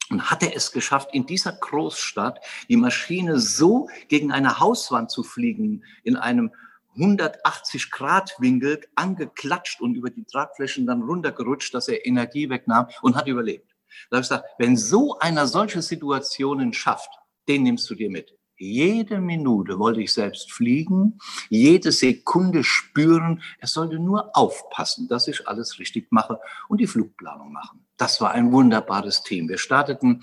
und 0.09 0.31
hatte 0.31 0.55
es 0.55 0.73
geschafft, 0.73 1.11
in 1.13 1.27
dieser 1.27 1.53
Großstadt 1.53 2.41
die 2.71 2.79
Maschine 2.79 3.39
so 3.39 3.91
gegen 4.09 4.33
eine 4.33 4.61
Hauswand 4.61 5.11
zu 5.11 5.23
fliegen, 5.23 5.85
in 6.05 6.17
einem 6.17 6.53
180 6.95 7.91
Grad 7.91 8.35
Winkel 8.39 8.81
angeklatscht 8.95 9.83
und 9.83 9.95
über 9.95 10.09
die 10.09 10.25
Tragflächen 10.25 10.87
dann 10.87 11.03
runtergerutscht, 11.03 11.75
dass 11.75 11.89
er 11.89 12.07
Energie 12.07 12.49
wegnahm 12.49 12.87
und 13.03 13.15
hat 13.15 13.27
überlebt. 13.27 13.75
Da 14.09 14.17
habe 14.17 14.23
ich 14.23 14.29
gesagt, 14.31 14.49
wenn 14.57 14.79
so 14.79 15.19
einer 15.19 15.47
solche 15.47 15.83
Situationen 15.83 16.73
schafft, 16.73 17.11
den 17.47 17.65
nimmst 17.65 17.91
du 17.91 17.95
dir 17.95 18.09
mit. 18.09 18.35
Jede 18.57 19.21
Minute 19.21 19.79
wollte 19.79 20.01
ich 20.01 20.13
selbst 20.13 20.53
fliegen, 20.53 21.19
jede 21.49 21.91
Sekunde 21.91 22.63
spüren. 22.63 23.43
Er 23.59 23.69
sollte 23.69 23.99
nur 23.99 24.37
aufpassen, 24.37 25.09
dass 25.09 25.27
ich 25.27 25.49
alles 25.49 25.79
richtig 25.79 26.13
mache 26.13 26.39
und 26.69 26.81
die 26.81 26.87
Flugplanung 26.87 27.53
machen. 27.53 27.85
Das 27.97 28.21
war 28.21 28.33
ein 28.33 28.53
wunderbares 28.53 29.23
Team. 29.23 29.49
Wir 29.49 29.59
starteten 29.59 30.23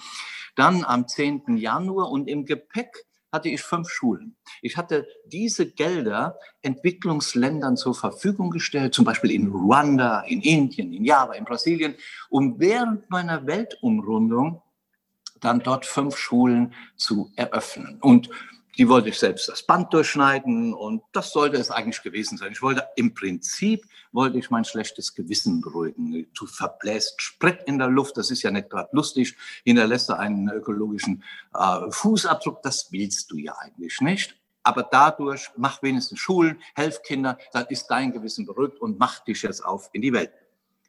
dann 0.55 0.83
am 0.83 1.07
10. 1.07 1.57
Januar 1.57 2.09
und 2.09 2.27
im 2.27 2.45
Gepäck 2.45 3.05
hatte 3.31 3.49
ich 3.49 3.61
fünf 3.61 3.89
Schulen. 3.89 4.35
Ich 4.61 4.75
hatte 4.75 5.07
diese 5.25 5.71
Gelder 5.71 6.37
Entwicklungsländern 6.61 7.77
zur 7.77 7.95
Verfügung 7.95 8.49
gestellt, 8.49 8.93
zum 8.93 9.05
Beispiel 9.05 9.31
in 9.31 9.47
Ruanda, 9.47 10.21
in 10.21 10.41
Indien, 10.41 10.91
in 10.93 11.05
Java, 11.05 11.33
in 11.33 11.45
Brasilien, 11.45 11.95
um 12.29 12.59
während 12.59 13.09
meiner 13.09 13.45
Weltumrundung 13.47 14.61
dann 15.41 15.59
dort 15.59 15.85
fünf 15.85 16.17
Schulen 16.17 16.73
zu 16.95 17.31
eröffnen. 17.35 17.97
Und 18.01 18.29
die 18.77 18.87
wollte 18.87 19.09
ich 19.09 19.19
selbst 19.19 19.49
das 19.49 19.63
Band 19.63 19.93
durchschneiden 19.93 20.73
und 20.73 21.03
das 21.11 21.31
sollte 21.33 21.57
es 21.57 21.71
eigentlich 21.71 22.01
gewesen 22.01 22.37
sein. 22.37 22.53
Ich 22.53 22.61
wollte 22.61 22.87
im 22.95 23.13
Prinzip, 23.13 23.85
wollte 24.11 24.37
ich 24.37 24.49
mein 24.49 24.63
schlechtes 24.63 25.13
Gewissen 25.13 25.61
beruhigen. 25.61 26.27
Du 26.33 26.45
verbläst 26.45 27.21
Sprit 27.21 27.59
in 27.65 27.79
der 27.79 27.89
Luft, 27.89 28.17
das 28.17 28.31
ist 28.31 28.43
ja 28.43 28.51
nicht 28.51 28.69
gerade 28.69 28.89
lustig, 28.93 29.35
hinterlässt 29.65 30.09
du 30.09 30.17
einen 30.17 30.49
ökologischen 30.49 31.23
äh, 31.53 31.91
Fußabdruck, 31.91 32.63
das 32.63 32.91
willst 32.91 33.31
du 33.31 33.37
ja 33.37 33.53
eigentlich 33.59 33.99
nicht. 33.99 34.37
Aber 34.63 34.83
dadurch 34.83 35.49
mach 35.57 35.81
wenigstens 35.81 36.19
Schulen, 36.19 36.61
helf 36.75 37.01
Kinder, 37.01 37.37
dann 37.51 37.65
ist 37.67 37.87
dein 37.87 38.11
Gewissen 38.11 38.45
beruhigt 38.45 38.79
und 38.79 38.99
mach 38.99 39.19
dich 39.19 39.41
jetzt 39.41 39.65
auf 39.65 39.89
in 39.91 40.01
die 40.01 40.13
Welt. 40.13 40.31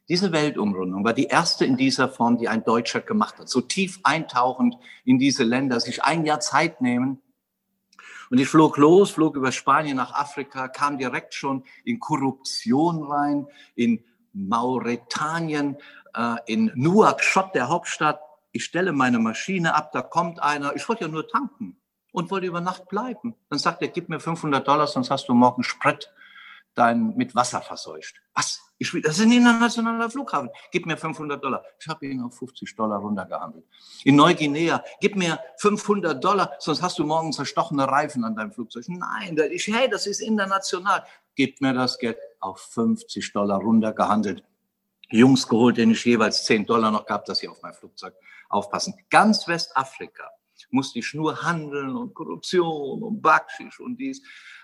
Diese 0.09 0.33
Weltumrundung 0.33 1.05
war 1.05 1.13
die 1.13 1.27
erste 1.27 1.65
in 1.65 1.77
dieser 1.77 2.09
Form, 2.09 2.39
die 2.39 2.49
ein 2.49 2.65
Deutscher 2.65 3.01
gemacht 3.01 3.39
hat. 3.39 3.49
So 3.49 3.61
tief 3.61 4.01
eintauchend 4.03 4.77
in 5.05 5.19
diese 5.19 5.45
Länder, 5.45 5.81
sich 5.81 6.03
ein 6.03 6.25
Jahr 6.25 6.41
Zeit 6.41 6.81
nehmen, 6.81 7.23
und 8.33 8.39
ich 8.39 8.49
flog 8.49 8.79
los, 8.79 9.11
flog 9.11 9.37
über 9.37 9.53
Spanien 9.53 9.99
nach 9.99 10.15
Afrika, 10.15 10.67
kam 10.67 10.97
direkt 10.97 11.35
schon 11.35 11.65
in 11.85 12.01
Korruption 12.01 13.05
rein, 13.05 13.47
in 13.75 14.03
Mauretanien, 14.33 15.77
äh, 16.15 16.37
in 16.47 16.73
Nouakchott, 16.75 17.55
der 17.55 17.69
Hauptstadt. 17.69 18.21
Ich 18.51 18.65
stelle 18.65 18.93
meine 18.93 19.19
Maschine 19.19 19.75
ab, 19.75 19.93
da 19.93 20.01
kommt 20.01 20.43
einer. 20.43 20.75
Ich 20.75 20.89
wollte 20.89 21.05
ja 21.05 21.09
nur 21.09 21.29
tanken 21.29 21.77
und 22.11 22.31
wollte 22.31 22.47
über 22.47 22.63
Nacht 22.63 22.89
bleiben. 22.89 23.35
Dann 23.51 23.59
sagt 23.59 23.83
er, 23.83 23.89
gib 23.89 24.09
mir 24.09 24.19
500 24.19 24.67
Dollar, 24.67 24.87
sonst 24.87 25.11
hast 25.11 25.29
du 25.29 25.35
morgen 25.35 25.63
Sprit 25.63 26.11
dein 26.75 27.15
mit 27.17 27.35
Wasser 27.35 27.61
verseucht. 27.61 28.21
Was? 28.35 28.61
Ich 28.79 28.93
will, 28.93 29.01
das 29.01 29.19
ist 29.19 29.25
ein 29.25 29.33
internationaler 29.33 30.11
Flughafen. 30.11 30.51
Gib 30.73 30.87
mir 30.87 30.97
500 30.97 31.43
Dollar. 31.43 31.65
Ich 31.79 31.87
habe 31.87 32.07
ihn 32.07 32.21
auf 32.21 32.37
50 32.37 32.75
Dollar 32.75 32.99
runtergehandelt. 32.99 33.65
In 34.05 34.17
Neuguinea, 34.17 34.83
gib 35.01 35.15
mir 35.15 35.39
500 35.59 36.23
Dollar, 36.23 36.53
sonst 36.59 36.83
hast 36.83 36.99
du 36.99 37.05
morgen 37.05 37.33
zerstochene 37.33 37.87
Reifen 37.87 38.25
an 38.25 38.35
deinem 38.35 38.53
Flugzeug. 38.53 38.85
Nein, 38.89 39.39
ich, 39.53 39.69
hey, 39.69 39.89
das 39.89 40.07
ist 40.07 40.21
international. 40.21 41.05
Gib 41.37 41.61
mir 41.61 41.75
das 41.75 41.99
Geld 41.99 42.19
auf 42.41 42.59
50 42.59 43.33
Dollar 43.33 43.61
runtergehandelt. 43.61 44.43
Jungs 45.11 45.47
geholt, 45.47 45.77
denen 45.77 45.93
ich 45.93 46.05
jeweils 46.05 46.45
10 46.45 46.67
Dollar 46.67 46.91
noch 46.91 47.07
gab, 47.07 47.25
dass 47.27 47.39
sie 47.39 47.49
auf 47.49 47.63
mein 47.63 47.75
Flugzeug 47.75 48.15
aufpassen. 48.49 48.95
Ganz 49.11 49.47
Westafrika 49.47 50.29
musste 50.71 50.99
ich 50.99 51.15
nur 51.15 51.43
handeln 51.43 51.97
und 51.97 52.15
Korruption 52.15 53.03
und 53.03 53.21
Backschisch 53.21 53.81
und 53.81 53.97
dies. 53.97 54.23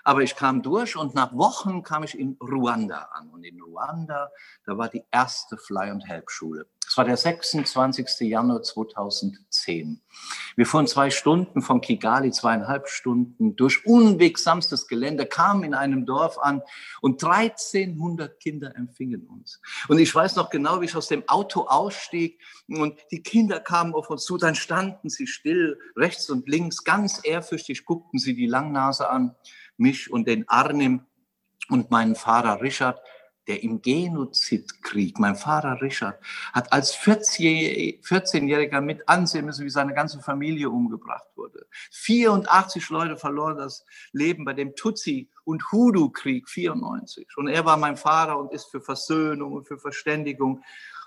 Aber 0.09 0.23
ich 0.23 0.37
kam 0.37 0.63
durch 0.63 0.97
und 0.97 1.15
nach 1.15 1.35
Wochen 1.35 1.83
kam 1.83 2.03
ich 2.03 2.19
in 2.19 2.39
Ruanda 2.41 3.11
an. 3.13 3.29
Und 3.29 3.45
in 3.45 3.61
Ruanda, 3.61 4.31
da 4.65 4.79
war 4.79 4.89
die 4.89 5.05
erste 5.11 5.59
Fly- 5.59 5.91
und 5.91 6.01
Help-Schule. 6.01 6.67
Das 6.83 6.97
war 6.97 7.05
der 7.05 7.19
26. 7.19 8.21
Januar 8.21 8.63
2010. 8.63 10.01
Wir 10.57 10.65
fuhren 10.65 10.87
zwei 10.87 11.11
Stunden 11.11 11.61
von 11.61 11.83
Kigali, 11.83 12.31
zweieinhalb 12.31 12.89
Stunden 12.89 13.55
durch 13.57 13.85
unwegsamstes 13.85 14.89
Gelände, 14.89 15.27
kamen 15.27 15.65
in 15.65 15.75
einem 15.75 16.07
Dorf 16.07 16.39
an 16.39 16.63
und 17.03 17.23
1300 17.23 18.41
Kinder 18.41 18.75
empfingen 18.77 19.27
uns. 19.27 19.61
Und 19.89 19.99
ich 19.99 20.15
weiß 20.15 20.37
noch 20.37 20.49
genau, 20.49 20.81
wie 20.81 20.87
ich 20.87 20.97
aus 20.97 21.09
dem 21.09 21.29
Auto 21.29 21.67
ausstieg 21.67 22.41
und 22.67 22.99
die 23.11 23.23
Kinder 23.23 23.61
kamen 23.61 23.93
auf 23.93 24.09
uns 24.09 24.25
zu. 24.25 24.39
Dann 24.39 24.55
standen 24.55 25.11
sie 25.11 25.27
still, 25.27 25.79
rechts 25.95 26.31
und 26.31 26.49
links, 26.49 26.85
ganz 26.85 27.21
ehrfürchtig 27.23 27.85
guckten 27.85 28.19
sie 28.19 28.35
die 28.35 28.47
Langnase 28.47 29.11
an 29.11 29.37
mich 29.79 30.11
und 30.11 30.27
den 30.29 30.49
Arnim 30.49 31.07
und 31.69 31.91
meinen 31.91 32.15
Fahrer 32.15 32.61
Richard, 32.61 33.01
der 33.49 33.63
im 33.63 33.81
Genozidkrieg, 33.81 35.19
mein 35.19 35.35
Fahrer 35.35 35.81
Richard, 35.81 36.23
hat 36.53 36.71
als 36.73 36.95
14-Jähriger 36.95 38.83
mit 38.83 39.09
ansehen 39.09 39.47
müssen, 39.47 39.65
wie 39.65 39.71
seine 39.71 39.95
ganze 39.95 40.21
Familie 40.21 40.69
umgebracht 40.69 41.27
wurde. 41.35 41.67
84 41.93 42.91
Leute 42.91 43.17
verloren 43.17 43.57
das 43.57 43.87
Leben 44.13 44.45
bei 44.45 44.53
dem 44.53 44.75
Tutsi- 44.75 45.31
und 45.45 45.73
Hudu-Krieg 45.73 46.47
94. 46.49 47.27
Und 47.37 47.49
er 47.49 47.65
war 47.65 47.79
mein 47.79 47.97
Fahrer 47.97 48.39
und 48.39 48.53
ist 48.53 48.71
für 48.71 48.83
Versöhnung 48.83 49.55
und 49.55 49.67
für 49.67 49.79
Verständigung. 49.79 50.63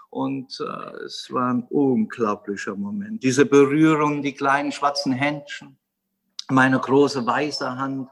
Und 0.09 0.59
äh, 0.59 1.03
es 1.05 1.31
war 1.31 1.53
ein 1.53 1.63
unglaublicher 1.69 2.75
Moment. 2.75 3.23
Diese 3.23 3.45
Berührung, 3.45 4.23
die 4.23 4.33
kleinen 4.33 4.71
schwarzen 4.71 5.13
Händchen, 5.13 5.77
meine 6.49 6.79
große 6.79 7.25
weiße 7.25 7.77
Hand, 7.77 8.09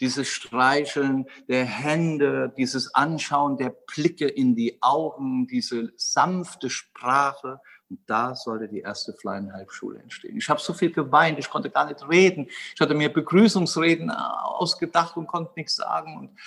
dieses 0.00 0.28
Streicheln 0.28 1.26
der 1.48 1.64
Hände, 1.64 2.52
dieses 2.56 2.94
Anschauen 2.94 3.56
der 3.56 3.74
Blicke 3.86 4.26
in 4.26 4.56
die 4.56 4.82
Augen, 4.82 5.46
diese 5.46 5.92
sanfte 5.96 6.70
Sprache. 6.70 7.60
Und 7.90 8.00
da 8.06 8.34
sollte 8.34 8.68
die 8.68 8.80
erste 8.80 9.12
Flying-Halbschule 9.12 9.98
entstehen. 9.98 10.36
Ich 10.36 10.48
habe 10.48 10.60
so 10.60 10.72
viel 10.72 10.92
geweint, 10.92 11.38
ich 11.38 11.50
konnte 11.50 11.70
gar 11.70 11.86
nicht 11.86 12.08
reden. 12.08 12.46
Ich 12.74 12.80
hatte 12.80 12.94
mir 12.94 13.12
Begrüßungsreden 13.12 14.10
ausgedacht 14.10 15.16
und 15.16 15.26
konnte 15.26 15.52
nichts 15.56 15.76
sagen. 15.76 16.16
Und 16.16 16.38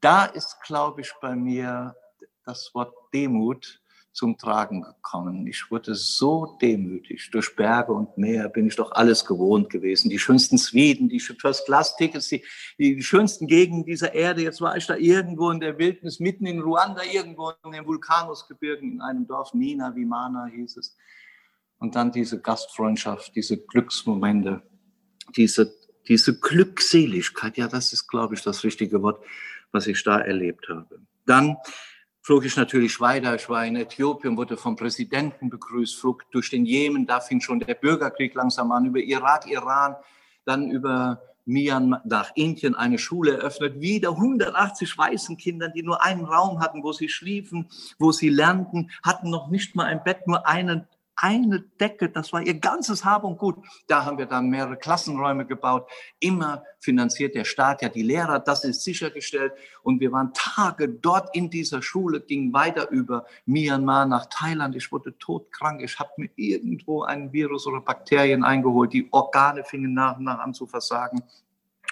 da 0.00 0.24
ist, 0.24 0.60
glaube 0.62 1.02
ich, 1.02 1.12
bei 1.20 1.34
mir 1.34 1.96
das 2.44 2.72
Wort 2.74 2.94
Demut 3.12 3.80
zum 4.18 4.36
Tragen 4.36 4.82
gekommen. 4.82 5.46
Ich 5.46 5.70
wurde 5.70 5.94
so 5.94 6.58
demütig. 6.60 7.30
Durch 7.30 7.54
Berge 7.54 7.92
und 7.92 8.18
Meer 8.18 8.48
bin 8.48 8.66
ich 8.66 8.74
doch 8.74 8.90
alles 8.90 9.24
gewohnt 9.24 9.70
gewesen. 9.70 10.10
Die 10.10 10.18
schönsten 10.18 10.58
Sweden, 10.58 11.08
die 11.08 11.20
First-Class-Tickets, 11.20 12.28
die, 12.28 12.42
die 12.78 13.00
schönsten 13.00 13.46
Gegenden 13.46 13.84
dieser 13.84 14.12
Erde. 14.12 14.42
Jetzt 14.42 14.60
war 14.60 14.76
ich 14.76 14.86
da 14.88 14.96
irgendwo 14.96 15.52
in 15.52 15.60
der 15.60 15.78
Wildnis, 15.78 16.18
mitten 16.18 16.46
in 16.46 16.60
Ruanda, 16.60 17.02
irgendwo 17.04 17.52
in 17.64 17.70
den 17.70 17.86
Vulkanusgebirgen, 17.86 18.94
in 18.94 19.00
einem 19.00 19.24
Dorf, 19.28 19.54
Nina 19.54 19.94
Vimana 19.94 20.46
hieß 20.46 20.78
es. 20.78 20.96
Und 21.78 21.94
dann 21.94 22.10
diese 22.10 22.40
Gastfreundschaft, 22.40 23.36
diese 23.36 23.56
Glücksmomente, 23.56 24.62
diese, 25.36 25.72
diese 26.08 26.40
Glückseligkeit. 26.40 27.56
Ja, 27.56 27.68
das 27.68 27.92
ist, 27.92 28.08
glaube 28.08 28.34
ich, 28.34 28.42
das 28.42 28.64
richtige 28.64 29.00
Wort, 29.00 29.24
was 29.70 29.86
ich 29.86 30.02
da 30.02 30.18
erlebt 30.18 30.68
habe. 30.68 30.98
Dann 31.24 31.56
flog 32.28 32.44
ich 32.44 32.58
natürlich 32.58 33.00
weiter. 33.00 33.36
Ich 33.36 33.48
war 33.48 33.64
in 33.64 33.74
Äthiopien, 33.74 34.36
wurde 34.36 34.58
vom 34.58 34.76
Präsidenten 34.76 35.48
begrüßt, 35.48 35.96
flog 35.96 36.30
durch 36.30 36.50
den 36.50 36.66
Jemen. 36.66 37.06
Da 37.06 37.20
fing 37.20 37.40
schon 37.40 37.58
der 37.58 37.72
Bürgerkrieg 37.72 38.34
langsam 38.34 38.70
an, 38.70 38.84
über 38.84 39.00
Irak, 39.00 39.50
Iran, 39.50 39.96
dann 40.44 40.70
über 40.70 41.22
Myanmar 41.46 42.02
nach 42.04 42.32
Indien 42.34 42.74
eine 42.74 42.98
Schule 42.98 43.38
eröffnet, 43.38 43.80
wieder 43.80 44.10
180 44.10 44.98
weißen 44.98 45.38
Kindern, 45.38 45.72
die 45.74 45.82
nur 45.82 46.04
einen 46.04 46.26
Raum 46.26 46.60
hatten, 46.60 46.82
wo 46.82 46.92
sie 46.92 47.08
schliefen, 47.08 47.70
wo 47.98 48.12
sie 48.12 48.28
lernten, 48.28 48.90
hatten 49.02 49.30
noch 49.30 49.48
nicht 49.48 49.74
mal 49.74 49.86
ein 49.86 50.04
Bett, 50.04 50.26
nur 50.26 50.46
einen 50.46 50.86
eine 51.20 51.60
Decke, 51.80 52.08
das 52.08 52.32
war 52.32 52.42
ihr 52.42 52.54
ganzes 52.54 53.04
Hab 53.04 53.24
und 53.24 53.38
Gut. 53.38 53.56
Da 53.88 54.04
haben 54.04 54.18
wir 54.18 54.26
dann 54.26 54.48
mehrere 54.48 54.76
Klassenräume 54.76 55.46
gebaut. 55.46 55.90
Immer 56.20 56.62
finanziert 56.78 57.34
der 57.34 57.44
Staat 57.44 57.82
ja 57.82 57.88
die 57.88 58.02
Lehrer, 58.02 58.38
das 58.38 58.62
ist 58.62 58.82
sichergestellt. 58.84 59.52
Und 59.82 60.00
wir 60.00 60.12
waren 60.12 60.32
Tage 60.32 60.88
dort 60.88 61.34
in 61.34 61.50
dieser 61.50 61.82
Schule, 61.82 62.20
ging 62.20 62.52
weiter 62.52 62.88
über 62.90 63.26
Myanmar 63.46 64.06
nach 64.06 64.26
Thailand. 64.26 64.76
Ich 64.76 64.92
wurde 64.92 65.18
todkrank. 65.18 65.82
Ich 65.82 65.98
habe 65.98 66.10
mir 66.18 66.30
irgendwo 66.36 67.02
einen 67.02 67.32
Virus 67.32 67.66
oder 67.66 67.80
Bakterien 67.80 68.44
eingeholt. 68.44 68.92
Die 68.92 69.08
Organe 69.10 69.64
fingen 69.64 69.94
nach 69.94 70.18
und 70.18 70.24
nach 70.24 70.38
an 70.38 70.54
zu 70.54 70.66
versagen. 70.66 71.24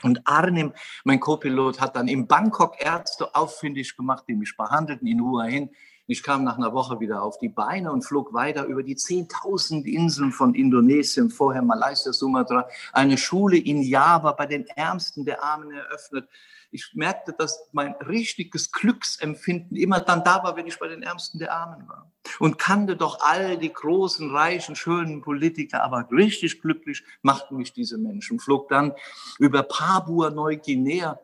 Und 0.02 0.21
Arnim, 0.25 0.73
mein 1.04 1.18
Co-Pilot, 1.18 1.80
hat 1.80 1.97
dann 1.97 2.06
in 2.06 2.28
Bangkok 2.28 2.76
Ärzte 2.78 3.35
auffindig 3.35 3.97
gemacht, 3.97 4.25
die 4.28 4.35
mich 4.35 4.56
behandelten 4.56 5.09
in 5.09 5.21
Hua 5.21 5.45
Hin 5.45 5.71
ich 6.07 6.23
kam 6.23 6.45
nach 6.45 6.57
einer 6.57 6.73
Woche 6.73 7.01
wieder 7.01 7.23
auf 7.23 7.39
die 7.39 7.49
Beine 7.49 7.91
und 7.91 8.03
flog 8.03 8.33
weiter 8.33 8.65
über 8.67 8.83
die 8.83 8.97
10.000 8.97 9.85
Inseln 9.85 10.31
von 10.31 10.55
Indonesien, 10.55 11.31
vorher 11.31 11.63
Malaysia, 11.63 12.13
Sumatra, 12.13 12.69
eine 12.93 13.19
Schule 13.19 13.59
in 13.59 13.83
Java 13.83 14.33
bei 14.33 14.47
den 14.47 14.67
Ärmsten 14.69 15.25
der 15.25 15.43
Armen 15.43 15.73
eröffnet. 15.73 16.29
Ich 16.71 16.91
merkte, 16.95 17.33
dass 17.33 17.69
mein 17.73 17.95
richtiges 18.07 18.71
Glücksempfinden 18.71 19.77
immer 19.77 20.01
dann 20.01 20.23
da 20.23 20.43
war, 20.45 20.57
wenn 20.57 20.67
ich 20.67 20.79
bei 20.79 20.89
den 20.89 21.03
Ärmsten 21.03 21.39
der 21.39 21.53
Armen 21.53 21.89
war. 21.89 22.11
Und 22.39 22.59
kannte 22.59 22.97
doch 22.97 23.21
all 23.21 23.57
die 23.57 23.73
großen, 23.73 24.31
reichen, 24.31 24.77
schönen 24.77 25.23
Politiker, 25.23 25.83
aber 25.83 26.09
richtig 26.11 26.61
glücklich 26.61 27.03
machten 27.23 27.57
mich 27.57 27.73
diese 27.73 27.99
Menschen. 27.99 28.41
Flog 28.41 28.69
dann 28.69 28.93
über 29.39 29.63
Papua 29.63 30.31
Neuguinea 30.31 31.19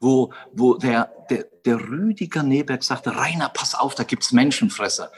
wo, 0.00 0.32
wo 0.52 0.74
der, 0.74 1.12
der, 1.30 1.44
der 1.64 1.80
Rüdiger 1.80 2.42
Neberg 2.42 2.82
sagte, 2.82 3.16
Rainer, 3.16 3.48
pass 3.48 3.74
auf, 3.74 3.94
da 3.94 4.04
gibt's 4.04 4.32
Menschenfresser. 4.32 5.10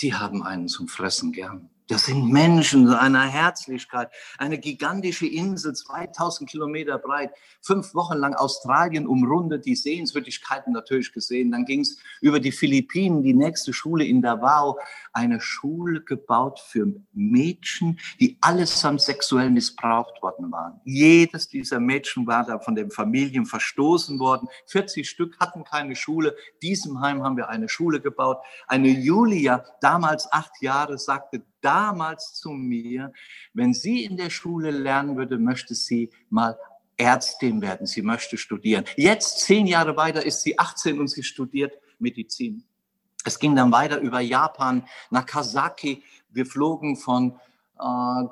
Die 0.00 0.14
haben 0.14 0.42
einen 0.42 0.68
zum 0.68 0.88
Fressen 0.88 1.32
gern. 1.32 1.70
Das 1.88 2.04
sind 2.04 2.30
Menschen 2.30 2.92
einer 2.92 3.22
Herzlichkeit, 3.22 4.10
eine 4.36 4.58
gigantische 4.58 5.26
Insel, 5.26 5.74
2000 5.74 6.48
Kilometer 6.48 6.98
breit, 6.98 7.30
fünf 7.62 7.94
Wochen 7.94 8.18
lang 8.18 8.34
Australien 8.34 9.06
umrundet, 9.06 9.64
die 9.64 9.74
Sehenswürdigkeiten 9.74 10.74
natürlich 10.74 11.14
gesehen. 11.14 11.50
Dann 11.50 11.64
ging 11.64 11.80
es 11.80 11.98
über 12.20 12.40
die 12.40 12.52
Philippinen, 12.52 13.22
die 13.22 13.32
nächste 13.32 13.72
Schule 13.72 14.04
in 14.04 14.20
Davao, 14.20 14.78
eine 15.14 15.40
Schule 15.40 16.02
gebaut 16.02 16.60
für 16.60 16.92
Mädchen, 17.14 17.98
die 18.20 18.36
allesamt 18.42 19.00
sexuell 19.00 19.48
missbraucht 19.48 20.22
worden 20.22 20.52
waren. 20.52 20.82
Jedes 20.84 21.48
dieser 21.48 21.80
Mädchen 21.80 22.26
war 22.26 22.44
da 22.44 22.58
von 22.58 22.74
den 22.74 22.90
Familien 22.90 23.46
verstoßen 23.46 24.18
worden. 24.18 24.46
40 24.66 25.08
Stück 25.08 25.40
hatten 25.40 25.64
keine 25.64 25.96
Schule. 25.96 26.36
Diesem 26.62 27.00
Heim 27.00 27.22
haben 27.22 27.38
wir 27.38 27.48
eine 27.48 27.70
Schule 27.70 28.02
gebaut. 28.02 28.36
Eine 28.66 28.88
Julia, 28.88 29.64
damals 29.80 30.30
acht 30.30 30.52
Jahre, 30.60 30.98
sagte, 30.98 31.42
damals 31.60 32.34
zu 32.34 32.50
mir, 32.50 33.12
wenn 33.52 33.74
sie 33.74 34.04
in 34.04 34.16
der 34.16 34.30
Schule 34.30 34.70
lernen 34.70 35.16
würde, 35.16 35.38
möchte 35.38 35.74
sie 35.74 36.10
mal 36.30 36.58
Ärztin 36.96 37.62
werden, 37.62 37.86
sie 37.86 38.02
möchte 38.02 38.36
studieren. 38.36 38.84
Jetzt, 38.96 39.40
zehn 39.40 39.66
Jahre 39.66 39.96
weiter, 39.96 40.24
ist 40.24 40.42
sie 40.42 40.58
18 40.58 40.98
und 40.98 41.08
sie 41.08 41.22
studiert 41.22 41.72
Medizin. 41.98 42.64
Es 43.24 43.38
ging 43.38 43.54
dann 43.54 43.72
weiter 43.72 44.00
über 44.00 44.20
Japan 44.20 44.86
nach 45.10 45.26
Kasaki. 45.26 46.02
Wir 46.30 46.46
flogen 46.46 46.96
von 46.96 47.38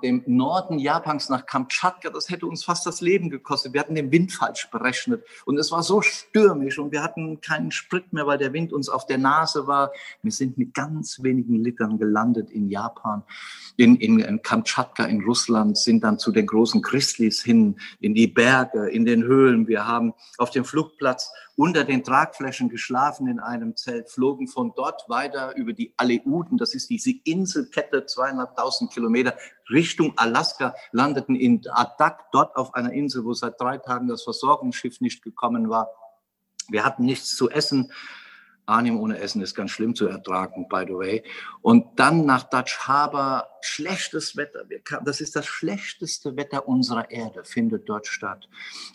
dem 0.02 0.24
Norden 0.26 0.78
Japans 0.78 1.28
nach 1.28 1.46
Kamtschatka, 1.46 2.10
das 2.10 2.30
hätte 2.30 2.46
uns 2.46 2.64
fast 2.64 2.84
das 2.84 3.00
Leben 3.00 3.30
gekostet. 3.30 3.72
Wir 3.72 3.80
hatten 3.80 3.94
den 3.94 4.10
Wind 4.10 4.32
falsch 4.32 4.68
berechnet 4.70 5.24
und 5.44 5.56
es 5.58 5.70
war 5.70 5.84
so 5.84 6.02
stürmisch 6.02 6.78
und 6.78 6.90
wir 6.90 7.02
hatten 7.02 7.40
keinen 7.40 7.70
Sprit 7.70 8.12
mehr, 8.12 8.26
weil 8.26 8.38
der 8.38 8.52
Wind 8.52 8.72
uns 8.72 8.88
auf 8.88 9.06
der 9.06 9.18
Nase 9.18 9.68
war. 9.68 9.92
Wir 10.22 10.32
sind 10.32 10.58
mit 10.58 10.74
ganz 10.74 11.22
wenigen 11.22 11.62
Litern 11.62 11.98
gelandet 11.98 12.50
in 12.50 12.68
Japan, 12.68 13.22
in, 13.76 13.96
in, 13.96 14.18
in 14.18 14.42
Kamtschatka 14.42 15.04
in 15.04 15.22
Russland, 15.22 15.78
sind 15.78 16.02
dann 16.02 16.18
zu 16.18 16.32
den 16.32 16.46
großen 16.46 16.82
Chrislis 16.82 17.42
hin, 17.42 17.76
in 18.00 18.14
die 18.14 18.26
Berge, 18.26 18.88
in 18.88 19.04
den 19.04 19.22
Höhlen. 19.22 19.68
Wir 19.68 19.86
haben 19.86 20.12
auf 20.38 20.50
dem 20.50 20.64
Flugplatz 20.64 21.30
unter 21.56 21.84
den 21.84 22.04
Tragflächen 22.04 22.68
geschlafen 22.68 23.26
in 23.26 23.40
einem 23.40 23.76
Zelt, 23.76 24.10
flogen 24.10 24.46
von 24.46 24.72
dort 24.76 25.08
weiter 25.08 25.56
über 25.56 25.72
die 25.72 25.94
Aleuten, 25.96 26.58
das 26.58 26.74
ist 26.74 26.90
diese 26.90 27.12
Inselkette, 27.24 28.04
zweieinhalbtausend 28.06 28.92
Kilometer, 28.92 29.34
Richtung 29.70 30.12
Alaska, 30.16 30.74
landeten 30.92 31.34
in 31.34 31.62
Adak, 31.70 32.30
dort 32.30 32.56
auf 32.56 32.74
einer 32.74 32.92
Insel, 32.92 33.24
wo 33.24 33.32
seit 33.32 33.60
drei 33.60 33.78
Tagen 33.78 34.06
das 34.06 34.22
Versorgungsschiff 34.22 35.00
nicht 35.00 35.22
gekommen 35.22 35.70
war. 35.70 35.88
Wir 36.68 36.84
hatten 36.84 37.04
nichts 37.04 37.34
zu 37.36 37.48
essen. 37.50 37.90
Arnim 38.66 38.98
ohne 38.98 39.18
Essen 39.18 39.40
ist 39.42 39.54
ganz 39.54 39.70
schlimm 39.70 39.94
zu 39.94 40.08
ertragen, 40.08 40.68
by 40.68 40.84
the 40.86 40.94
way. 40.94 41.24
Und 41.62 41.98
dann 42.00 42.26
nach 42.26 42.42
Dutch 42.42 42.80
Harbor, 42.80 43.48
schlechtes 43.66 44.36
Wetter. 44.36 44.64
Das 45.04 45.20
ist 45.20 45.36
das 45.36 45.46
schlechteste 45.46 46.36
Wetter 46.36 46.68
unserer 46.68 47.10
Erde, 47.10 47.44
findet 47.44 47.88
dort 47.88 48.06
statt. 48.06 48.48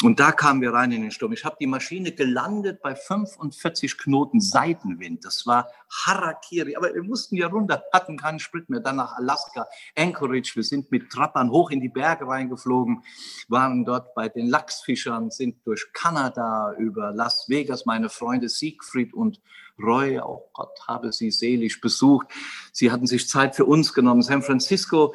Und 0.04 0.20
da 0.20 0.32
kamen 0.32 0.62
wir 0.62 0.74
rein 0.74 0.92
in 0.92 1.02
den 1.02 1.12
Sturm. 1.12 1.34
Ich 1.34 1.46
habe 1.46 1.58
die 1.60 1.68
Maschine 1.68 2.12
gelandet 2.12 2.82
bei 2.82 2.96
45 2.96 3.98
Knoten 3.98 4.40
Seitenwind. 4.40 5.26
Das 5.26 5.46
war 5.46 5.68
Harakiri. 6.06 6.76
Aber 6.76 6.94
wir 6.94 7.04
mussten 7.04 7.36
ja 7.36 7.48
runter, 7.48 7.84
hatten 7.92 8.18
keinen 8.18 8.40
Sprit 8.40 8.70
mehr. 8.70 8.80
Dann 8.80 8.96
nach 8.96 9.18
Alaska, 9.18 9.68
Anchorage. 9.98 10.54
Wir 10.56 10.64
sind 10.64 10.92
mit 10.92 11.10
Trappern 11.10 11.52
hoch 11.52 11.72
in 11.72 11.82
die 11.82 11.90
Berge 11.90 12.28
reingeflogen, 12.28 13.04
waren 13.48 13.86
dort 13.86 14.14
bei 14.16 14.30
den 14.30 14.48
Lachsfischern, 14.48 15.32
sind 15.32 15.66
durch 15.66 15.92
Kanada 15.94 16.74
über 16.78 17.12
Las 17.12 17.50
Vegas, 17.50 17.86
meine 17.86 18.10
Freunde 18.10 18.50
Siegfried 18.50 19.14
und 19.14 19.42
Roy, 19.80 20.20
auch 20.20 20.50
Gott 20.54 20.78
habe 20.88 21.12
sie 21.12 21.32
selig 21.32 21.82
besucht. 21.82 22.28
Sie 22.72 22.92
hatten 22.92 23.08
sich 23.08 23.28
Zeit 23.28 23.56
für 23.56 23.66
uns 23.66 23.94
genommen. 23.94 24.22
San 24.22 24.42
Francisco 24.42 25.14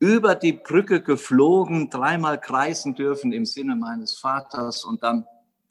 über 0.00 0.34
die 0.34 0.52
Brücke 0.52 1.02
geflogen, 1.02 1.90
dreimal 1.90 2.40
kreisen 2.40 2.94
dürfen 2.94 3.32
im 3.32 3.44
Sinne 3.44 3.74
meines 3.74 4.16
Vaters 4.16 4.84
und 4.84 5.02
dann 5.02 5.26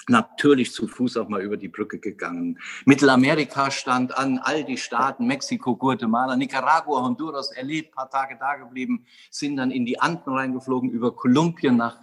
natürlich 0.10 0.72
zu 0.72 0.88
Fuß 0.88 1.18
auch 1.18 1.28
mal 1.28 1.42
über 1.42 1.58
die 1.58 1.68
Brücke 1.68 2.00
gegangen. 2.00 2.60
Mittelamerika 2.86 3.72
stand 3.72 4.18
an, 4.18 4.40
all 4.42 4.63
die 4.63 4.78
Staaten, 4.78 5.28
Mexiko, 5.28 5.76
Guatemala, 5.76 6.36
Nicaragua, 6.36 7.04
Honduras 7.04 7.52
erlebt, 7.52 7.94
paar 7.94 8.10
Tage 8.10 8.38
da 8.40 8.56
geblieben, 8.56 9.06
sind 9.30 9.58
dann 9.58 9.72
in 9.72 9.86
die 9.86 10.00
Anden 10.00 10.30
reingeflogen, 10.34 10.90
über 10.90 11.16
Kolumbien 11.16 11.78
nach 11.78 12.02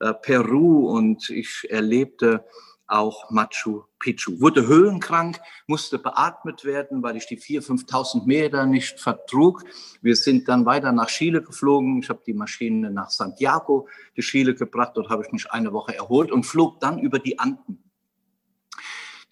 äh, 0.00 0.12
Peru 0.14 0.90
und 0.90 1.30
ich 1.30 1.66
erlebte 1.70 2.44
auch 2.90 3.30
Machu 3.30 3.82
Picchu. 3.98 4.40
Wurde 4.40 4.66
höhenkrank, 4.66 5.40
musste 5.66 5.98
beatmet 5.98 6.64
werden, 6.64 7.02
weil 7.02 7.16
ich 7.16 7.26
die 7.26 7.38
4.000, 7.38 7.86
5.000 7.86 8.26
Meter 8.26 8.66
nicht 8.66 8.98
vertrug. 8.98 9.62
Wir 10.02 10.16
sind 10.16 10.48
dann 10.48 10.66
weiter 10.66 10.92
nach 10.92 11.08
Chile 11.08 11.42
geflogen. 11.42 12.00
Ich 12.02 12.08
habe 12.08 12.22
die 12.26 12.34
Maschine 12.34 12.90
nach 12.90 13.10
Santiago 13.10 13.86
de 14.16 14.24
Chile 14.24 14.54
gebracht. 14.54 14.92
Dort 14.94 15.10
habe 15.10 15.24
ich 15.24 15.32
mich 15.32 15.50
eine 15.50 15.72
Woche 15.72 15.94
erholt 15.94 16.32
und 16.32 16.44
flog 16.44 16.80
dann 16.80 16.98
über 16.98 17.18
die 17.18 17.38
Anden. 17.38 17.89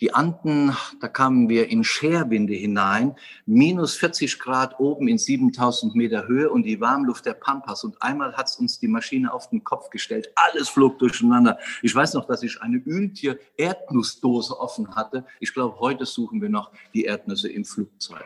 Die 0.01 0.15
Anden, 0.15 0.77
da 1.01 1.09
kamen 1.09 1.49
wir 1.49 1.69
in 1.69 1.83
Scherwinde 1.83 2.55
hinein, 2.55 3.17
minus 3.47 3.97
40 3.97 4.39
Grad 4.39 4.79
oben 4.79 5.09
in 5.09 5.19
7000 5.19 5.97
Meter 5.97 6.29
Höhe 6.29 6.51
und 6.51 6.63
die 6.63 6.81
Warmluft 6.81 7.27
der 7.27 7.35
Pampas. 7.35 7.83
Und 7.83 8.01
einmal 8.01 8.37
hat 8.37 8.47
es 8.47 8.57
uns 8.57 8.79
die 8.79 8.87
Maschine 8.87 9.33
auf 9.33 9.51
den 9.51 9.65
Kopf 9.65 9.91
gestellt. 9.91 10.31
Alles 10.37 10.69
flog 10.69 11.01
durcheinander. 11.01 11.59
Ich 11.83 11.93
weiß 11.93 12.15
noch, 12.15 12.27
dass 12.27 12.45
ich 12.45 12.63
eine 12.63 12.77
Ültje 12.77 13.41
Erdnussdose 13.57 14.59
offen 14.61 14.95
hatte. 14.95 15.25
Ich 15.41 15.53
glaube, 15.53 15.81
heute 15.81 16.07
suchen 16.07 16.41
wir 16.41 16.49
noch 16.49 16.71
die 16.95 17.03
Erdnüsse 17.03 17.51
im 17.51 17.65
Flugzeug. 17.65 18.25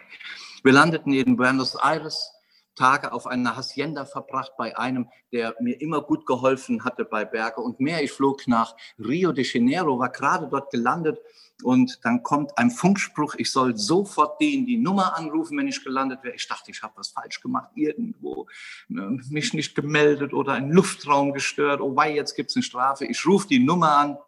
Wir 0.62 0.72
landeten 0.72 1.12
in 1.12 1.36
Buenos 1.36 1.74
Aires, 1.74 2.32
Tage 2.82 3.12
auf 3.12 3.28
einer 3.28 3.56
Hacienda 3.56 4.04
verbracht 4.04 4.54
bei 4.58 4.76
einem, 4.76 5.08
der 5.30 5.54
mir 5.60 5.80
immer 5.80 6.00
gut 6.00 6.26
geholfen 6.26 6.84
hatte 6.84 7.04
bei 7.04 7.24
Berge 7.24 7.60
und 7.60 7.78
mehr. 7.78 8.02
Ich 8.02 8.10
flog 8.10 8.48
nach 8.48 8.74
Rio 8.98 9.30
de 9.30 9.44
Janeiro, 9.44 10.00
war 10.00 10.08
gerade 10.08 10.48
dort 10.48 10.72
gelandet 10.72 11.20
und 11.62 12.00
dann 12.02 12.24
kommt 12.24 12.58
ein 12.58 12.72
Funkspruch, 12.72 13.36
ich 13.36 13.52
soll 13.52 13.76
sofort 13.76 14.40
den 14.40 14.66
die 14.66 14.78
Nummer 14.78 15.16
anrufen, 15.16 15.58
wenn 15.58 15.68
ich 15.68 15.84
gelandet 15.84 16.24
wäre. 16.24 16.34
Ich 16.34 16.48
dachte, 16.48 16.72
ich 16.72 16.82
habe 16.82 16.94
was 16.96 17.10
falsch 17.10 17.40
gemacht, 17.40 17.70
irgendwo 17.76 18.48
ne, 18.88 19.20
mich 19.30 19.54
nicht 19.54 19.76
gemeldet 19.76 20.34
oder 20.34 20.54
einen 20.54 20.72
Luftraum 20.72 21.32
gestört. 21.32 21.80
Oh 21.80 21.94
wei, 21.94 22.12
jetzt 22.12 22.34
gibt's 22.34 22.56
eine 22.56 22.64
Strafe. 22.64 23.04
Ich 23.04 23.24
rufe 23.24 23.46
die 23.46 23.60
Nummer 23.60 23.96
an. 23.96 24.18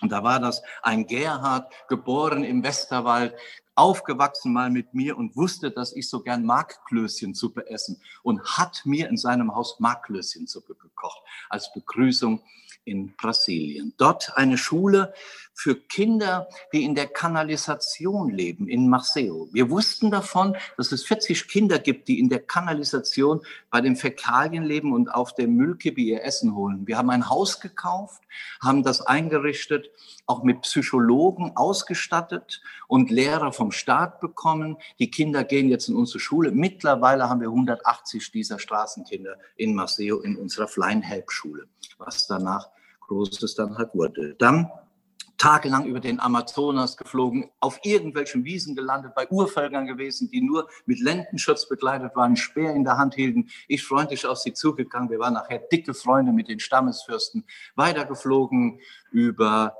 Und 0.00 0.10
da 0.10 0.24
war 0.24 0.40
das 0.40 0.60
ein 0.82 1.06
Gerhard, 1.06 1.72
geboren 1.88 2.42
im 2.42 2.64
Westerwald, 2.64 3.36
aufgewachsen 3.74 4.52
mal 4.52 4.70
mit 4.70 4.94
mir 4.94 5.16
und 5.16 5.36
wusste, 5.36 5.70
dass 5.70 5.94
ich 5.94 6.08
so 6.08 6.20
gern 6.20 6.44
Markklößchensuppe 6.44 7.68
essen 7.68 8.00
und 8.22 8.42
hat 8.44 8.82
mir 8.84 9.08
in 9.08 9.16
seinem 9.16 9.54
Haus 9.54 9.80
Markklößchensuppe 9.80 10.74
gekocht 10.74 11.22
als 11.48 11.72
Begrüßung 11.72 12.42
in 12.84 13.14
Brasilien. 13.16 13.94
Dort 13.96 14.36
eine 14.36 14.58
Schule 14.58 15.14
für 15.54 15.74
Kinder, 15.74 16.48
die 16.72 16.84
in 16.84 16.94
der 16.94 17.06
Kanalisation 17.06 18.30
leben, 18.30 18.68
in 18.68 18.88
Marseille. 18.88 19.46
Wir 19.52 19.70
wussten 19.70 20.10
davon, 20.10 20.56
dass 20.76 20.92
es 20.92 21.04
40 21.04 21.48
Kinder 21.48 21.78
gibt, 21.78 22.08
die 22.08 22.18
in 22.18 22.28
der 22.28 22.40
Kanalisation 22.40 23.40
bei 23.70 23.80
den 23.80 23.96
Fäkalien 23.96 24.64
leben 24.64 24.92
und 24.92 25.08
auf 25.14 25.34
der 25.34 25.48
Müllkippe 25.48 26.00
ihr 26.00 26.24
Essen 26.24 26.54
holen. 26.54 26.86
Wir 26.86 26.98
haben 26.98 27.10
ein 27.10 27.28
Haus 27.30 27.60
gekauft, 27.60 28.22
haben 28.60 28.82
das 28.82 29.00
eingerichtet, 29.00 29.90
auch 30.26 30.42
mit 30.42 30.62
Psychologen 30.62 31.52
ausgestattet 31.54 32.62
und 32.88 33.10
Lehrer 33.10 33.52
vom 33.52 33.72
Staat 33.72 34.20
bekommen. 34.20 34.76
Die 34.98 35.10
Kinder 35.10 35.44
gehen 35.44 35.68
jetzt 35.68 35.88
in 35.88 35.96
unsere 35.96 36.20
Schule. 36.20 36.50
Mittlerweile 36.50 37.28
haben 37.28 37.40
wir 37.40 37.48
180 37.48 38.30
dieser 38.32 38.58
Straßenkinder 38.58 39.36
in 39.56 39.74
Marseille 39.74 40.20
in 40.22 40.36
unserer 40.36 40.68
Flying-Help-Schule, 40.68 41.66
was 41.98 42.26
danach 42.26 42.70
Großes 43.00 43.54
dann 43.54 43.76
halt 43.76 43.94
wurde. 43.94 44.34
Dann 44.38 44.70
tagelang 45.36 45.84
über 45.86 46.00
den 46.00 46.20
Amazonas 46.20 46.96
geflogen, 46.96 47.50
auf 47.60 47.78
irgendwelchen 47.82 48.44
Wiesen 48.44 48.74
gelandet, 48.74 49.14
bei 49.14 49.28
Urvölkern 49.28 49.86
gewesen, 49.86 50.30
die 50.30 50.40
nur 50.40 50.68
mit 50.86 51.00
Lendenschutz 51.00 51.68
begleitet 51.68 52.14
waren, 52.14 52.36
Speer 52.36 52.72
in 52.74 52.84
der 52.84 52.96
Hand 52.96 53.14
hielten. 53.14 53.50
Ich 53.68 53.84
freundlich 53.84 54.26
auf 54.26 54.38
sie 54.38 54.52
zugegangen. 54.52 55.10
Wir 55.10 55.18
waren 55.18 55.34
nachher 55.34 55.58
dicke 55.58 55.92
Freunde 55.92 56.32
mit 56.32 56.48
den 56.48 56.60
Stammesfürsten. 56.60 57.44
Weitergeflogen 57.74 58.80
über, 59.10 59.74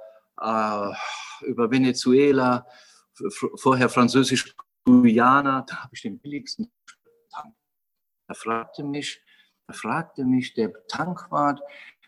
über 1.40 1.70
Venezuela, 1.70 2.66
vorher 3.56 3.88
französisch 3.88 4.54
Guyana. 4.84 5.64
Da 5.66 5.84
habe 5.84 5.94
ich 5.94 6.02
den 6.02 6.18
billigsten 6.18 6.70
Tank. 7.30 7.54
Er 8.28 8.34
fragte 8.34 8.84
mich, 8.84 9.22
er 9.66 9.74
fragte 9.74 10.24
mich 10.24 10.54
der 10.54 10.72
Tankwart, 10.88 11.60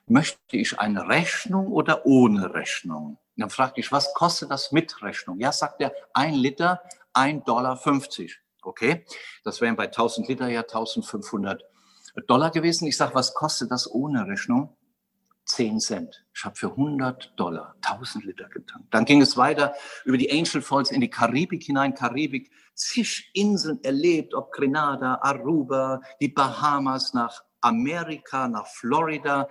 möchte 0.06 0.56
ich 0.56 0.78
eine 0.78 1.08
Rechnung 1.08 1.68
oder 1.68 2.06
ohne 2.06 2.54
Rechnung? 2.54 3.18
Und 3.36 3.40
dann 3.40 3.50
fragte 3.50 3.80
ich, 3.80 3.92
was 3.92 4.14
kostet 4.14 4.50
das 4.50 4.72
mit 4.72 5.02
Rechnung? 5.02 5.38
Ja, 5.40 5.52
sagt 5.52 5.80
er, 5.80 5.92
ein 6.14 6.34
Liter, 6.34 6.82
ein 7.12 7.44
Dollar 7.44 7.76
50. 7.76 8.40
Okay, 8.62 9.04
das 9.44 9.60
wären 9.60 9.76
bei 9.76 9.84
1000 9.84 10.28
Liter 10.28 10.48
ja 10.48 10.60
1500 10.60 11.64
Dollar 12.26 12.50
gewesen. 12.50 12.86
Ich 12.88 12.96
sage, 12.96 13.14
was 13.14 13.34
kostet 13.34 13.70
das 13.70 13.90
ohne 13.90 14.26
Rechnung? 14.26 14.75
10 15.46 15.80
Cent. 15.80 16.24
Ich 16.34 16.44
habe 16.44 16.56
für 16.56 16.70
100 16.70 17.32
Dollar 17.36 17.76
1000 17.82 18.24
Liter 18.24 18.48
getankt. 18.48 18.92
Dann 18.92 19.04
ging 19.04 19.22
es 19.22 19.36
weiter 19.36 19.74
über 20.04 20.18
die 20.18 20.30
Angel 20.30 20.60
Falls 20.60 20.90
in 20.90 21.00
die 21.00 21.08
Karibik 21.08 21.62
hinein. 21.62 21.94
Karibik, 21.94 22.50
zig 22.74 23.30
Inseln 23.32 23.82
erlebt, 23.82 24.34
ob 24.34 24.52
Grenada, 24.52 25.20
Aruba, 25.22 26.02
die 26.20 26.28
Bahamas, 26.28 27.14
nach 27.14 27.42
Amerika, 27.60 28.48
nach 28.48 28.66
Florida 28.66 29.48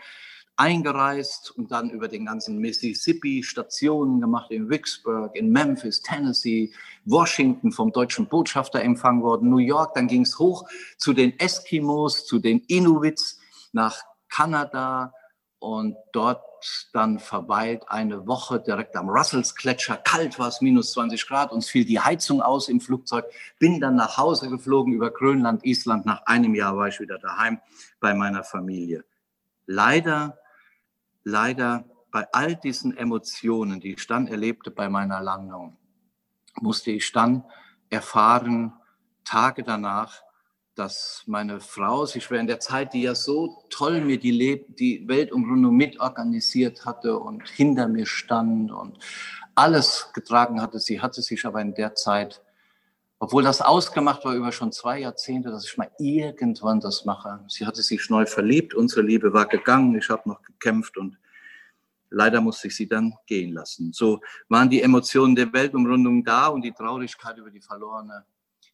eingereist 0.58 1.52
und 1.52 1.72
dann 1.72 1.90
über 1.90 2.08
den 2.08 2.26
ganzen 2.26 2.60
Mississippi 2.60 3.44
Stationen 3.44 4.22
gemacht 4.22 4.52
in 4.52 4.70
Vicksburg, 4.70 5.36
in 5.36 5.50
Memphis, 5.50 6.02
Tennessee, 6.02 6.72
Washington 7.04 7.72
vom 7.72 7.92
deutschen 7.92 8.28
Botschafter 8.28 8.82
empfangen 8.82 9.22
worden, 9.22 9.50
New 9.50 9.58
York, 9.58 9.96
dann 9.96 10.08
ging 10.08 10.22
es 10.22 10.40
hoch 10.40 10.68
zu 10.98 11.14
den 11.14 11.38
Eskimos, 11.40 12.26
zu 12.26 12.40
den 12.40 12.60
Inuits 12.68 13.40
nach 13.74 14.02
Kanada 14.30 15.14
und 15.66 15.98
dort 16.12 16.44
dann 16.94 17.18
verweilt 17.18 17.86
eine 17.88 18.28
Woche 18.28 18.60
direkt 18.60 18.96
am 18.96 19.10
Russells 19.10 19.56
Gletscher. 19.56 19.98
Kalt 19.98 20.38
war 20.38 20.50
es, 20.50 20.62
minus 20.62 20.92
20 20.92 21.28
Grad, 21.28 21.52
uns 21.52 21.68
fiel 21.68 21.86
die 21.86 22.00
Heizung 22.00 22.44
aus 22.44 22.70
im 22.70 22.80
Flugzeug. 22.80 23.26
Bin 23.58 23.80
dann 23.80 23.96
nach 23.96 24.18
Hause 24.18 24.48
geflogen 24.48 24.94
über 24.94 25.10
Grönland, 25.10 25.66
Island. 25.66 26.06
Nach 26.06 26.22
einem 26.28 26.54
Jahr 26.54 26.78
war 26.78 26.90
ich 26.90 27.00
wieder 27.00 27.18
daheim 27.18 27.60
bei 28.00 28.14
meiner 28.14 28.44
Familie. 28.44 29.06
Leider 29.66 30.38
leider 31.24 31.86
bei 32.12 32.28
all 32.32 32.56
diesen 32.56 32.96
Emotionen, 32.96 33.80
die 33.80 33.94
ich 33.94 34.06
dann 34.06 34.28
erlebte 34.28 34.70
bei 34.70 34.88
meiner 34.88 35.20
Landung, 35.20 35.78
musste 36.62 36.92
ich 36.92 37.12
dann 37.12 37.44
erfahren, 37.90 38.74
Tage 39.24 39.64
danach, 39.64 40.22
dass 40.76 41.24
meine 41.26 41.62
Frau 41.62 42.06
sich 42.06 42.30
während 42.30 42.50
der 42.50 42.60
Zeit, 42.60 42.94
die 42.94 43.04
ja 43.04 43.16
so 43.16 43.64
toll 43.70 44.02
mir 44.02 44.20
die, 44.20 44.32
Leb 44.32 44.76
die 44.76 45.08
Weltumrundung 45.08 45.76
mitorganisiert 45.76 46.86
hatte 46.86 47.18
und 47.18 47.48
hinter 47.50 47.88
mir 47.88 48.06
stand 48.06 48.72
und 48.72 49.00
alles 49.56 50.12
getragen 50.14 50.62
hatte, 50.62 50.80
sie 50.80 51.02
hatte 51.02 51.22
sich 51.22 51.46
aber 51.46 51.62
in 51.62 51.74
der 51.74 51.96
Zeit, 51.96 52.44
obwohl 53.20 53.44
das 53.44 53.62
ausgemacht 53.62 54.26
war 54.26 54.36
über 54.36 54.52
schon 54.52 54.74
zwei 54.74 55.00
Jahrzehnte, 55.00 55.50
dass 55.50 55.66
ich 55.66 55.78
mal 55.78 55.90
irgendwann 55.98 56.82
das 56.82 57.06
mache. 57.06 57.40
Sie 57.48 57.66
hatte 57.66 57.82
sich 57.82 58.10
neu 58.10 58.26
verliebt, 58.26 58.74
unsere 58.74 59.02
Liebe 59.02 59.32
war 59.32 59.48
gegangen, 59.48 59.96
ich 59.96 60.10
habe 60.10 60.28
noch 60.28 60.42
gekämpft 60.42 60.98
und 60.98 61.18
leider 62.10 62.42
musste 62.42 62.68
ich 62.68 62.76
sie 62.76 62.88
dann 62.88 63.14
gehen 63.26 63.54
lassen. 63.54 63.94
So 63.94 64.20
waren 64.50 64.70
die 64.70 64.82
Emotionen 64.82 65.36
der 65.36 65.52
Weltumrundung 65.54 66.26
da 66.26 66.48
und 66.48 66.64
die 66.64 66.74
Traurigkeit 66.74 67.38
über 67.38 67.50
die 67.50 67.62
verlorene 67.62 68.26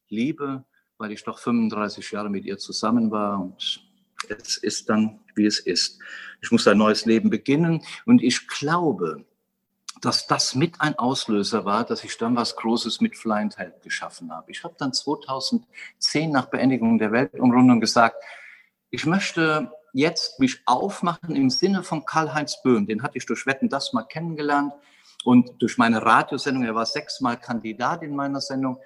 Liebe, 0.08 0.64
weil 1.02 1.10
ich 1.10 1.24
doch 1.24 1.40
35 1.40 2.12
Jahre 2.12 2.30
mit 2.30 2.44
ihr 2.44 2.58
zusammen 2.58 3.10
war 3.10 3.40
und 3.40 3.84
es 4.28 4.56
ist 4.56 4.88
dann, 4.88 5.18
wie 5.34 5.46
es 5.46 5.58
ist. 5.58 5.98
Ich 6.40 6.52
muss 6.52 6.68
ein 6.68 6.78
neues 6.78 7.06
Leben 7.06 7.28
beginnen 7.28 7.82
und 8.06 8.22
ich 8.22 8.46
glaube, 8.46 9.24
dass 10.00 10.28
das 10.28 10.54
mit 10.54 10.80
ein 10.80 10.96
Auslöser 10.96 11.64
war, 11.64 11.82
dass 11.84 12.04
ich 12.04 12.16
dann 12.18 12.36
was 12.36 12.54
Großes 12.54 13.00
mit 13.00 13.16
Flying 13.16 13.50
Help 13.56 13.82
geschaffen 13.82 14.32
habe. 14.32 14.52
Ich 14.52 14.62
habe 14.62 14.76
dann 14.78 14.92
2010 14.92 16.30
nach 16.30 16.46
Beendigung 16.46 16.98
der 16.98 17.10
Weltumrundung 17.10 17.80
gesagt, 17.80 18.22
ich 18.90 19.04
möchte 19.04 19.72
jetzt 19.92 20.38
mich 20.38 20.62
aufmachen 20.66 21.34
im 21.34 21.50
Sinne 21.50 21.82
von 21.82 22.04
Karl-Heinz 22.04 22.62
Böhm. 22.62 22.86
Den 22.86 23.02
hatte 23.02 23.18
ich 23.18 23.26
durch 23.26 23.44
Wetten 23.44 23.68
das 23.68 23.92
mal 23.92 24.04
kennengelernt 24.04 24.72
und 25.24 25.60
durch 25.60 25.78
meine 25.78 26.00
Radiosendung, 26.00 26.62
er 26.62 26.76
war 26.76 26.86
sechsmal 26.86 27.40
Kandidat 27.40 28.04
in 28.04 28.14
meiner 28.14 28.40
Sendung. 28.40 28.78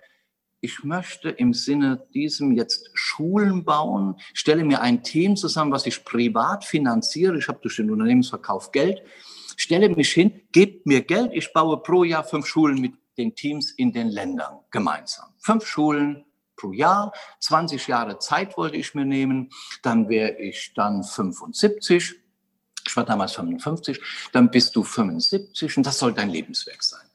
Ich 0.60 0.84
möchte 0.84 1.30
im 1.30 1.52
Sinne 1.52 2.06
diesem 2.14 2.52
jetzt 2.52 2.90
Schulen 2.94 3.64
bauen, 3.64 4.16
stelle 4.32 4.64
mir 4.64 4.80
ein 4.80 5.02
Team 5.02 5.36
zusammen, 5.36 5.72
was 5.72 5.86
ich 5.86 6.04
privat 6.04 6.64
finanziere. 6.64 7.38
Ich 7.38 7.48
habe 7.48 7.60
durch 7.60 7.76
den 7.76 7.90
Unternehmensverkauf 7.90 8.72
Geld, 8.72 9.02
stelle 9.56 9.88
mich 9.90 10.12
hin, 10.12 10.42
gebt 10.52 10.86
mir 10.86 11.02
Geld, 11.02 11.30
ich 11.34 11.52
baue 11.52 11.82
pro 11.82 12.04
Jahr 12.04 12.24
fünf 12.24 12.46
Schulen 12.46 12.80
mit 12.80 12.94
den 13.18 13.34
Teams 13.34 13.70
in 13.70 13.92
den 13.92 14.08
Ländern 14.08 14.60
gemeinsam. 14.70 15.26
Fünf 15.38 15.66
Schulen, 15.66 16.26
pro 16.56 16.72
Jahr. 16.72 17.12
20 17.40 17.86
Jahre 17.86 18.18
Zeit 18.18 18.56
wollte 18.56 18.76
ich 18.76 18.94
mir 18.94 19.04
nehmen. 19.04 19.50
Dann 19.82 20.08
wäre 20.08 20.36
ich 20.38 20.72
dann 20.74 21.02
75. 21.02 22.14
Ich 22.86 22.96
war 22.96 23.04
damals 23.04 23.32
55. 23.32 24.00
Dann 24.32 24.50
bist 24.50 24.74
du 24.74 24.82
75 24.82 25.76
und 25.76 25.86
das 25.86 25.98
soll 25.98 26.12
dein 26.12 26.30
Lebenswerk 26.30 26.82
sein. 26.82 27.06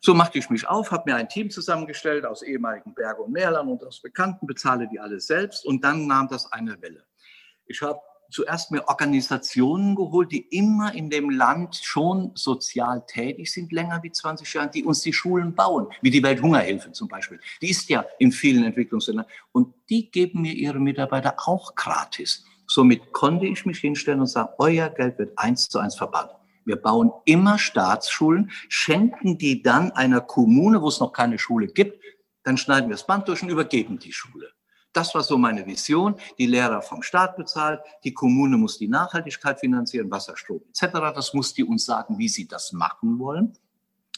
So 0.00 0.14
machte 0.14 0.38
ich 0.38 0.48
mich 0.48 0.68
auf, 0.68 0.92
habe 0.92 1.10
mir 1.10 1.16
ein 1.16 1.28
Team 1.28 1.50
zusammengestellt 1.50 2.24
aus 2.24 2.42
ehemaligen 2.42 2.94
Berge 2.94 3.22
und 3.22 3.32
Meerland 3.32 3.68
und 3.68 3.84
aus 3.84 4.00
Bekannten, 4.00 4.46
bezahle 4.46 4.88
die 4.88 5.00
alle 5.00 5.18
selbst 5.18 5.66
und 5.66 5.82
dann 5.82 6.06
nahm 6.06 6.28
das 6.28 6.52
eine 6.52 6.80
Welle. 6.80 7.04
Ich 7.66 7.82
habe 7.82 8.00
zuerst 8.30 8.70
mir 8.70 8.86
Organisationen 8.88 9.94
geholt, 9.94 10.30
die 10.30 10.46
immer 10.56 10.94
in 10.94 11.10
dem 11.10 11.30
Land 11.30 11.76
schon 11.82 12.32
sozial 12.34 13.04
tätig 13.06 13.52
sind, 13.52 13.72
länger 13.72 14.02
wie 14.02 14.12
20 14.12 14.52
Jahre, 14.52 14.70
die 14.70 14.84
uns 14.84 15.00
die 15.00 15.12
Schulen 15.12 15.54
bauen, 15.54 15.88
wie 16.02 16.10
die 16.10 16.22
Welthungerhilfe 16.22 16.92
zum 16.92 17.08
Beispiel. 17.08 17.40
Die 17.62 17.70
ist 17.70 17.88
ja 17.88 18.04
in 18.18 18.30
vielen 18.32 18.64
Entwicklungsländern. 18.64 19.26
Und 19.52 19.74
die 19.88 20.10
geben 20.10 20.42
mir 20.42 20.52
ihre 20.52 20.78
Mitarbeiter 20.78 21.34
auch 21.46 21.74
gratis. 21.74 22.44
Somit 22.66 23.12
konnte 23.12 23.46
ich 23.46 23.64
mich 23.64 23.78
hinstellen 23.78 24.20
und 24.20 24.26
sagen, 24.26 24.50
euer 24.58 24.90
Geld 24.90 25.18
wird 25.18 25.38
eins 25.38 25.68
zu 25.68 25.78
eins 25.78 25.96
verbannt. 25.96 26.30
Wir 26.68 26.76
bauen 26.76 27.10
immer 27.24 27.58
Staatsschulen, 27.58 28.50
schenken 28.68 29.38
die 29.38 29.62
dann 29.62 29.90
einer 29.92 30.20
Kommune, 30.20 30.82
wo 30.82 30.88
es 30.88 31.00
noch 31.00 31.14
keine 31.14 31.38
Schule 31.38 31.66
gibt, 31.66 31.98
dann 32.44 32.58
schneiden 32.58 32.90
wir 32.90 32.94
das 32.94 33.06
Band 33.06 33.26
durch 33.26 33.42
und 33.42 33.48
übergeben 33.48 33.98
die 33.98 34.12
Schule. 34.12 34.50
Das 34.92 35.14
war 35.14 35.22
so 35.22 35.38
meine 35.38 35.64
Vision. 35.64 36.16
Die 36.36 36.44
Lehrer 36.44 36.82
vom 36.82 37.02
Staat 37.02 37.38
bezahlt, 37.38 37.80
die 38.04 38.12
Kommune 38.12 38.58
muss 38.58 38.76
die 38.76 38.86
Nachhaltigkeit 38.86 39.58
finanzieren, 39.58 40.10
Wasser, 40.10 40.36
Strom 40.36 40.60
etc. 40.68 40.92
Das 41.14 41.32
muss 41.32 41.54
die 41.54 41.64
uns 41.64 41.86
sagen, 41.86 42.18
wie 42.18 42.28
sie 42.28 42.46
das 42.46 42.74
machen 42.74 43.18
wollen. 43.18 43.56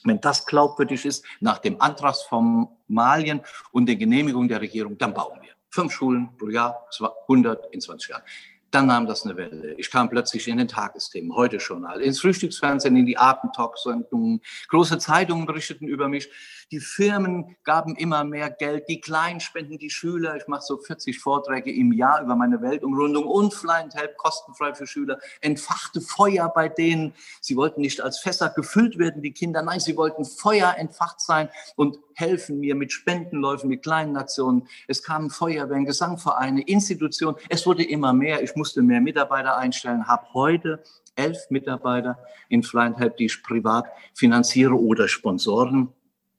Wenn 0.02 0.20
das 0.20 0.44
glaubwürdig 0.44 1.04
ist, 1.04 1.24
nach 1.38 1.58
dem 1.58 1.80
Antragsformalien 1.80 3.42
und 3.70 3.86
der 3.86 3.94
Genehmigung 3.94 4.48
der 4.48 4.60
Regierung, 4.60 4.98
dann 4.98 5.14
bauen 5.14 5.38
wir. 5.40 5.52
Fünf 5.68 5.92
Schulen 5.92 6.36
pro 6.36 6.48
Jahr, 6.48 6.84
100 7.28 7.72
in 7.72 7.80
20 7.80 8.10
Jahren. 8.10 8.22
Dann 8.70 8.86
nahm 8.86 9.06
das 9.06 9.24
eine 9.24 9.36
Welle. 9.36 9.74
Ich 9.78 9.90
kam 9.90 10.08
plötzlich 10.08 10.46
in 10.46 10.58
den 10.58 10.68
Tagesthemen, 10.68 11.34
heute 11.34 11.58
schon, 11.60 11.84
ins 12.00 12.20
Frühstücksfernsehen, 12.20 12.96
in 12.96 13.06
die 13.06 13.18
Abendtalk-Sendungen. 13.18 14.40
Große 14.68 14.98
Zeitungen 14.98 15.46
berichteten 15.46 15.88
über 15.88 16.08
mich. 16.08 16.28
Die 16.70 16.78
Firmen 16.78 17.56
gaben 17.64 17.96
immer 17.96 18.22
mehr 18.22 18.48
Geld, 18.48 18.84
die 18.88 19.00
Kleinen 19.00 19.40
spenden 19.40 19.78
die 19.78 19.90
Schüler. 19.90 20.36
Ich 20.36 20.46
mache 20.46 20.62
so 20.62 20.78
40 20.78 21.18
Vorträge 21.18 21.72
im 21.74 21.90
Jahr 21.92 22.22
über 22.22 22.36
meine 22.36 22.62
Weltumrundung 22.62 23.24
und 23.24 23.52
Flying 23.52 23.90
Help 23.90 24.16
kostenfrei 24.16 24.74
für 24.74 24.86
Schüler. 24.86 25.18
Entfachte 25.40 26.00
Feuer 26.00 26.48
bei 26.54 26.68
denen. 26.68 27.12
Sie 27.40 27.56
wollten 27.56 27.80
nicht 27.80 28.00
als 28.00 28.20
Fässer 28.20 28.50
gefüllt 28.50 28.98
werden, 28.98 29.20
die 29.20 29.32
Kinder. 29.32 29.62
Nein, 29.62 29.80
sie 29.80 29.96
wollten 29.96 30.24
Feuer 30.24 30.76
entfacht 30.78 31.20
sein 31.20 31.48
und 31.74 31.98
helfen 32.14 32.60
mir 32.60 32.76
mit 32.76 32.92
Spendenläufen, 32.92 33.68
mit 33.68 33.82
kleinen 33.82 34.16
Aktionen. 34.16 34.68
Es 34.86 35.02
kamen 35.02 35.30
Feuerwehren, 35.30 35.86
Gesangvereine, 35.86 36.62
Institutionen. 36.62 37.36
Es 37.48 37.66
wurde 37.66 37.82
immer 37.82 38.12
mehr. 38.12 38.42
Ich 38.42 38.54
musste 38.60 38.82
mehr 38.82 39.00
Mitarbeiter 39.00 39.56
einstellen, 39.56 40.06
habe 40.06 40.26
heute 40.34 40.82
elf 41.16 41.38
Mitarbeiter 41.48 42.18
in 42.50 42.62
Flying 42.62 42.94
Help, 42.98 43.16
die 43.16 43.24
ich 43.24 43.42
privat 43.42 43.86
finanziere 44.14 44.74
oder 44.74 45.08
Sponsoren 45.08 45.88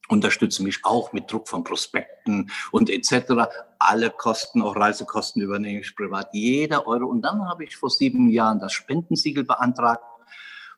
unterstützen 0.08 0.66
mich 0.66 0.80
auch 0.84 1.14
mit 1.14 1.32
Druck 1.32 1.48
von 1.48 1.64
Prospekten 1.64 2.52
und 2.72 2.90
etc. 2.90 3.50
Alle 3.80 4.12
Kosten, 4.12 4.62
auch 4.62 4.76
Reisekosten 4.76 5.42
übernehme 5.42 5.80
ich 5.80 5.96
privat, 5.96 6.30
jeder 6.34 6.86
Euro. 6.86 7.06
Und 7.06 7.22
dann 7.22 7.48
habe 7.48 7.64
ich 7.64 7.76
vor 7.76 7.90
sieben 7.90 8.30
Jahren 8.30 8.60
das 8.60 8.74
Spendensiegel 8.74 9.46
beantragt 9.46 10.04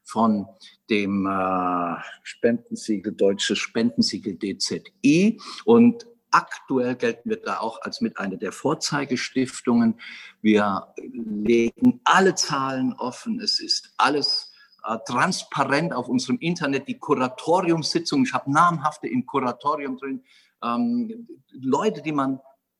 von 0.03 0.47
dem 0.89 1.25
äh, 1.25 1.95
Spendensiegel, 2.21 3.13
deutsches 3.13 3.57
Spendensiegel 3.57 4.37
DZI. 4.37 5.41
Und 5.65 6.05
aktuell 6.33 6.95
gelten 6.95 7.29
wir 7.29 7.41
da 7.41 7.59
auch 7.59 7.81
als 7.81 8.01
mit 8.01 8.17
einer 8.17 8.37
der 8.37 8.51
Vorzeigestiftungen. 8.51 9.99
Wir 10.41 10.93
legen 10.97 12.01
alle 12.03 12.35
Zahlen 12.35 12.93
offen. 12.93 13.39
Es 13.39 13.59
ist 13.59 13.93
alles 13.97 14.51
äh, 14.83 14.97
transparent 15.05 15.93
auf 15.93 16.09
unserem 16.09 16.39
Internet 16.39 16.87
die 16.87 16.97
Kuratoriumssitzung. 16.97 18.23
Ich 18.23 18.33
habe 18.33 18.51
namhafte 18.51 19.07
im 19.07 19.25
Kuratorium 19.25 19.97
drin. 19.97 20.23
Ähm, 20.63 21.27
Leute, 21.51 22.01
die 22.01 22.11
man 22.11 22.39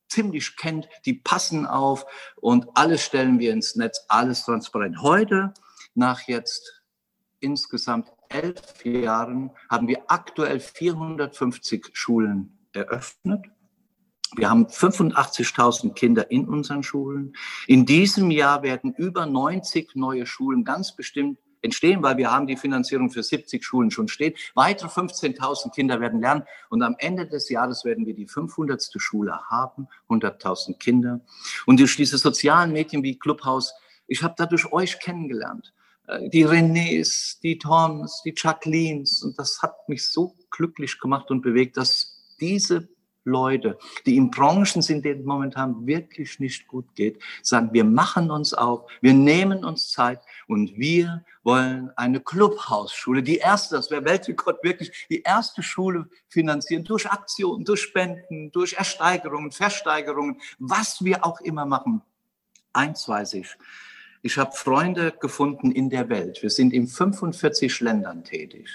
ziemlich 0.10 0.58
kennt, 0.58 0.88
die 1.06 1.13
passen 1.13 1.66
auf 1.66 2.06
und 2.36 2.68
alles 2.76 3.04
stellen 3.04 3.39
wir 3.39 3.52
ins 3.52 3.76
Netz, 3.76 4.06
alles 4.10 4.44
transparent. 4.44 5.02
Heute, 5.02 5.54
nach 5.96 6.28
jetzt 6.28 6.84
insgesamt 7.39 8.12
elf 8.30 8.84
Jahren, 8.86 9.52
haben 9.70 9.88
wir 9.88 10.04
aktuell 10.08 10.60
450 10.60 11.89
Schulen 11.94 12.62
eröffnet. 12.75 13.45
Wir 14.36 14.49
haben 14.49 14.65
85.000 14.65 15.93
Kinder 15.93 16.31
in 16.31 16.47
unseren 16.47 16.81
Schulen. 16.81 17.36
In 17.67 17.86
diesem 17.86 18.31
Jahr 18.31 18.63
werden 18.63 18.93
über 18.93 19.25
90 19.25 19.95
neue 19.95 20.25
Schulen 20.25 20.63
ganz 20.63 20.95
bestimmt 20.95 21.38
entstehen, 21.63 22.03
weil 22.03 22.17
wir 22.17 22.31
haben 22.31 22.47
die 22.47 22.57
Finanzierung 22.57 23.09
für 23.09 23.23
70 23.23 23.63
Schulen 23.63 23.89
schon 23.89 24.07
stehen. 24.07 24.33
Weitere 24.53 24.89
15.000 24.89 25.73
Kinder 25.73 25.99
werden 26.01 26.19
lernen 26.19 26.43
und 26.69 26.83
am 26.83 26.95
Ende 26.99 27.27
des 27.27 27.49
Jahres 27.49 27.86
werden 27.86 28.05
wir 28.05 28.13
die 28.13 28.27
500. 28.27 28.83
Schule 28.97 29.39
haben, 29.49 29.88
100.000 30.09 30.77
Kinder. 30.77 31.21
Und 31.65 31.79
durch 31.79 31.95
diese 31.95 32.17
sozialen 32.17 32.73
Medien 32.73 33.03
wie 33.03 33.17
Clubhouse, 33.17 33.73
ich 34.07 34.23
habe 34.23 34.36
dadurch 34.38 34.71
euch 34.71 34.99
kennengelernt. 34.99 35.73
Äh, 36.07 36.29
die 36.29 36.45
Renés, 36.45 37.39
die 37.41 37.57
Toms, 37.57 38.21
die 38.25 38.33
Jacquelines 38.36 39.23
und 39.23 39.39
das 39.39 39.62
hat 39.62 39.88
mich 39.88 40.07
so 40.07 40.36
glücklich 40.51 40.99
gemacht 40.99 41.31
und 41.31 41.41
bewegt, 41.41 41.77
dass 41.77 42.12
diese 42.39 42.89
Leute, 43.26 43.78
die 44.06 44.17
in 44.17 44.30
Branchen 44.30 44.82
sind, 44.82 45.06
denen 45.06 45.26
momentan 45.26 45.88
wirklich 45.88 46.39
nicht 46.39 46.67
gut 46.67 46.93
geht, 46.96 47.22
sagen, 47.41 47.69
wir 47.72 47.84
machen 47.84 48.30
uns 48.32 48.54
auf, 48.54 48.89
wir 49.02 49.13
nehmen 49.13 49.63
uns 49.63 49.91
Zeit 49.91 50.19
und 50.48 50.78
wir 50.78 51.24
wollen 51.43 51.89
eine 51.96 52.19
Clubhausschule, 52.19 53.24
die 53.24 53.38
erste, 53.38 53.76
das 53.76 53.91
wäre 53.91 54.04
Weltrekord 54.04 54.63
wirklich, 54.63 55.08
die 55.10 55.22
erste 55.22 55.63
Schule 55.63 56.10
finanzieren 56.28 56.84
durch 56.84 57.10
Aktionen, 57.10 57.63
durch 57.63 57.82
Spenden, 57.82 58.52
durch 58.52 58.74
Ersteigerungen, 58.74 59.52
Versteigerungen, 59.52 60.39
was 60.60 61.04
wir 61.04 61.26
auch 61.26 61.39
immer 61.41 61.65
machen. 61.65 62.02
Eins 62.74 63.08
weiß 63.08 63.36
ich, 63.36 63.56
ich 64.22 64.38
habe 64.38 64.52
Freunde 64.54 65.13
gefunden 65.19 65.72
in 65.72 65.89
der 65.89 66.10
Welt. 66.10 66.41
Wir 66.41 66.50
sind 66.50 66.74
in 66.74 66.88
45 66.88 67.82
Ländern 67.82 68.24
tätig. 68.24 68.69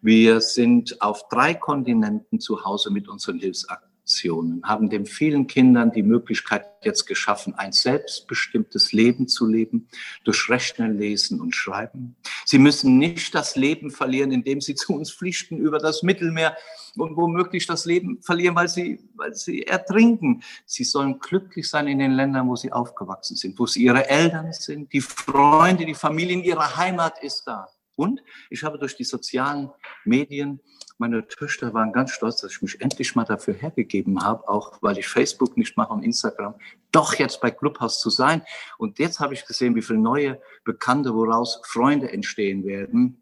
Wir 0.00 0.40
sind 0.40 1.02
auf 1.02 1.28
drei 1.28 1.54
Kontinenten 1.54 2.38
zu 2.38 2.64
Hause 2.64 2.92
mit 2.92 3.08
unseren 3.08 3.40
Hilfsaktionen, 3.40 4.62
haben 4.62 4.88
den 4.90 5.06
vielen 5.06 5.48
Kindern 5.48 5.90
die 5.90 6.04
Möglichkeit 6.04 6.66
jetzt 6.84 7.06
geschaffen, 7.06 7.56
ein 7.56 7.72
selbstbestimmtes 7.72 8.92
Leben 8.92 9.26
zu 9.26 9.44
leben, 9.44 9.88
durch 10.22 10.48
Rechnen, 10.48 10.96
Lesen 10.96 11.40
und 11.40 11.52
Schreiben. 11.56 12.14
Sie 12.44 12.60
müssen 12.60 12.96
nicht 12.98 13.34
das 13.34 13.56
Leben 13.56 13.90
verlieren, 13.90 14.30
indem 14.30 14.60
sie 14.60 14.74
zu 14.76 14.94
uns 14.94 15.10
flüchten 15.10 15.58
über 15.58 15.80
das 15.80 16.04
Mittelmeer 16.04 16.56
und 16.96 17.16
womöglich 17.16 17.66
das 17.66 17.84
Leben 17.84 18.22
verlieren, 18.22 18.54
weil 18.54 18.68
sie, 18.68 19.00
weil 19.16 19.34
sie 19.34 19.64
ertrinken. 19.64 20.44
Sie 20.64 20.84
sollen 20.84 21.18
glücklich 21.18 21.68
sein 21.68 21.88
in 21.88 21.98
den 21.98 22.12
Ländern, 22.12 22.48
wo 22.48 22.54
sie 22.54 22.70
aufgewachsen 22.70 23.36
sind, 23.36 23.58
wo 23.58 23.66
sie 23.66 23.82
ihre 23.82 24.08
Eltern 24.08 24.52
sind, 24.52 24.92
die 24.92 25.00
Freunde, 25.00 25.84
die 25.84 25.94
Familien, 25.94 26.44
ihre 26.44 26.76
Heimat 26.76 27.20
ist 27.20 27.42
da. 27.44 27.66
Und 27.98 28.22
ich 28.48 28.62
habe 28.62 28.78
durch 28.78 28.94
die 28.94 29.04
sozialen 29.04 29.70
Medien, 30.04 30.60
meine 30.98 31.26
Töchter 31.26 31.74
waren 31.74 31.92
ganz 31.92 32.12
stolz, 32.12 32.40
dass 32.40 32.52
ich 32.52 32.62
mich 32.62 32.80
endlich 32.80 33.16
mal 33.16 33.24
dafür 33.24 33.54
hergegeben 33.54 34.22
habe, 34.22 34.48
auch 34.48 34.80
weil 34.82 34.98
ich 34.98 35.08
Facebook 35.08 35.56
nicht 35.56 35.76
mache 35.76 35.92
und 35.92 36.04
Instagram, 36.04 36.54
doch 36.92 37.14
jetzt 37.14 37.40
bei 37.40 37.50
Clubhouse 37.50 37.98
zu 37.98 38.08
sein. 38.08 38.42
Und 38.78 39.00
jetzt 39.00 39.18
habe 39.18 39.34
ich 39.34 39.44
gesehen, 39.44 39.74
wie 39.74 39.82
viele 39.82 39.98
neue 39.98 40.40
Bekannte, 40.64 41.12
woraus 41.12 41.60
Freunde 41.64 42.12
entstehen 42.12 42.64
werden, 42.64 43.20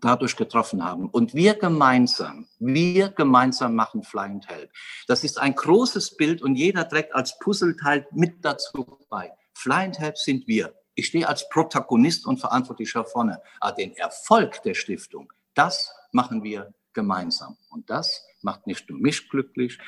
dadurch 0.00 0.36
getroffen 0.36 0.84
haben. 0.84 1.08
Und 1.08 1.34
wir 1.34 1.54
gemeinsam, 1.54 2.46
wir 2.60 3.08
gemeinsam 3.08 3.74
machen 3.74 4.04
Fly 4.04 4.26
and 4.26 4.48
Help. 4.48 4.70
Das 5.08 5.24
ist 5.24 5.40
ein 5.40 5.56
großes 5.56 6.16
Bild 6.16 6.42
und 6.42 6.54
jeder 6.54 6.88
trägt 6.88 7.12
als 7.12 7.38
Puzzleteil 7.40 8.06
mit 8.12 8.44
dazu 8.44 8.98
bei. 9.10 9.32
Fly 9.54 9.84
and 9.86 9.98
Help 9.98 10.16
sind 10.16 10.46
wir. 10.46 10.72
Ich 10.94 11.06
stehe 11.06 11.28
als 11.28 11.48
Protagonist 11.48 12.26
und 12.26 12.38
Verantwortlicher 12.38 13.04
vorne. 13.04 13.40
Aber 13.60 13.74
den 13.74 13.94
Erfolg 13.96 14.62
der 14.62 14.74
Stiftung, 14.74 15.32
das 15.54 15.92
machen 16.12 16.42
wir 16.42 16.74
gemeinsam. 16.92 17.56
Und 17.70 17.88
das 17.88 18.26
macht 18.42 18.66
nicht 18.66 18.88
nur 18.90 18.98
mich 18.98 19.28
glücklich. 19.28 19.78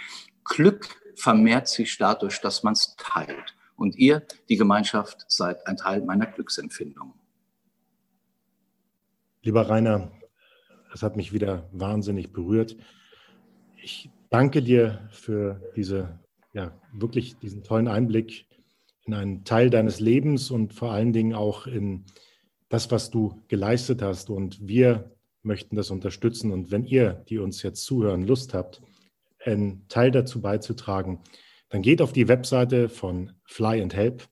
Glück 0.45 0.89
vermehrt 1.17 1.69
sich 1.69 1.97
dadurch, 1.99 2.41
dass 2.41 2.63
man 2.63 2.73
es 2.73 2.97
teilt. 2.97 3.55
Und 3.77 3.97
ihr, 3.97 4.27
die 4.49 4.57
Gemeinschaft, 4.57 5.25
seid 5.29 5.67
ein 5.67 5.77
Teil 5.77 6.03
meiner 6.03 6.27
Glücksempfindung. 6.27 7.15
Lieber 9.43 9.69
Rainer, 9.69 10.11
es 10.93 11.03
hat 11.03 11.17
mich 11.17 11.33
wieder 11.33 11.69
wahnsinnig 11.73 12.33
berührt. 12.33 12.77
Ich 13.83 14.11
danke 14.31 14.63
dir 14.63 15.09
für 15.11 15.61
diese, 15.77 16.21
ja, 16.53 16.73
wirklich 16.93 17.37
diesen 17.39 17.63
tollen 17.63 17.89
Einblick 17.89 18.47
in 19.07 19.15
einen 19.15 19.45
Teil 19.45 19.71
deines 19.71 20.01
Lebens 20.01 20.51
und 20.51 20.73
vor 20.73 20.93
allen 20.93 21.13
Dingen 21.13 21.35
auch 21.35 21.67
in 21.67 22.05
das, 22.69 22.91
was 22.91 23.11
du 23.11 23.43
geleistet 23.49 24.03
hast. 24.03 24.31
Und 24.31 24.67
wir 24.67 25.11
möchten 25.43 25.77
das 25.77 25.91
unterstützen. 25.91 26.53
Und 26.53 26.71
wenn 26.71 26.85
ihr, 26.85 27.25
die 27.29 27.39
uns 27.39 27.63
jetzt 27.63 27.85
zuhören, 27.85 28.27
Lust 28.27 28.55
habt, 28.55 28.83
einen 29.45 29.87
Teil 29.89 30.11
dazu 30.11 30.41
beizutragen, 30.41 31.21
dann 31.69 31.83
geht 31.83 32.01
auf 32.01 32.13
die 32.13 32.29
Webseite 32.29 32.89
von 32.89 33.33
Fly 33.45 33.83
and 33.83 33.95
Help, 33.95 34.29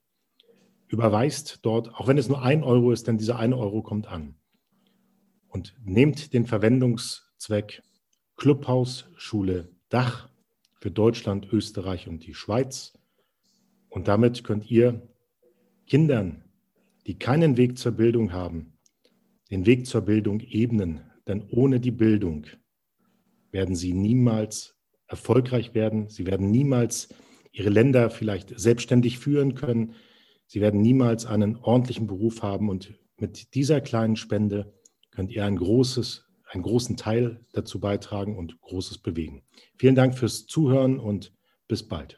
überweist 0.88 1.60
dort, 1.62 1.94
auch 1.94 2.06
wenn 2.06 2.18
es 2.18 2.28
nur 2.28 2.42
ein 2.42 2.62
Euro 2.62 2.92
ist, 2.92 3.06
denn 3.06 3.18
dieser 3.18 3.38
eine 3.38 3.56
Euro 3.58 3.82
kommt 3.82 4.06
an. 4.06 4.36
Und 5.48 5.74
nehmt 5.84 6.32
den 6.32 6.46
Verwendungszweck 6.46 7.82
Clubhaus 8.36 9.06
Schule 9.16 9.68
Dach 9.90 10.28
für 10.80 10.90
Deutschland, 10.90 11.52
Österreich 11.52 12.08
und 12.08 12.26
die 12.26 12.34
Schweiz 12.34 12.94
und 13.92 14.08
damit 14.08 14.42
könnt 14.42 14.70
ihr 14.70 15.06
Kindern, 15.86 16.44
die 17.06 17.18
keinen 17.18 17.58
Weg 17.58 17.76
zur 17.76 17.92
Bildung 17.92 18.32
haben, 18.32 18.78
den 19.50 19.66
Weg 19.66 19.86
zur 19.86 20.00
Bildung 20.00 20.40
ebnen. 20.40 21.02
Denn 21.28 21.46
ohne 21.50 21.78
die 21.78 21.90
Bildung 21.90 22.46
werden 23.50 23.76
sie 23.76 23.92
niemals 23.92 24.76
erfolgreich 25.08 25.74
werden. 25.74 26.08
Sie 26.08 26.26
werden 26.26 26.50
niemals 26.50 27.10
ihre 27.52 27.68
Länder 27.68 28.08
vielleicht 28.08 28.58
selbstständig 28.58 29.18
führen 29.18 29.54
können. 29.54 29.92
Sie 30.46 30.62
werden 30.62 30.80
niemals 30.80 31.26
einen 31.26 31.56
ordentlichen 31.56 32.06
Beruf 32.06 32.42
haben. 32.42 32.70
Und 32.70 32.98
mit 33.18 33.54
dieser 33.54 33.82
kleinen 33.82 34.16
Spende 34.16 34.72
könnt 35.10 35.30
ihr 35.30 35.44
ein 35.44 35.56
großes, 35.56 36.24
einen 36.48 36.62
großen 36.62 36.96
Teil 36.96 37.44
dazu 37.52 37.78
beitragen 37.78 38.38
und 38.38 38.58
Großes 38.62 38.98
bewegen. 38.98 39.42
Vielen 39.76 39.96
Dank 39.96 40.16
fürs 40.16 40.46
Zuhören 40.46 40.98
und 40.98 41.34
bis 41.68 41.86
bald. 41.86 42.16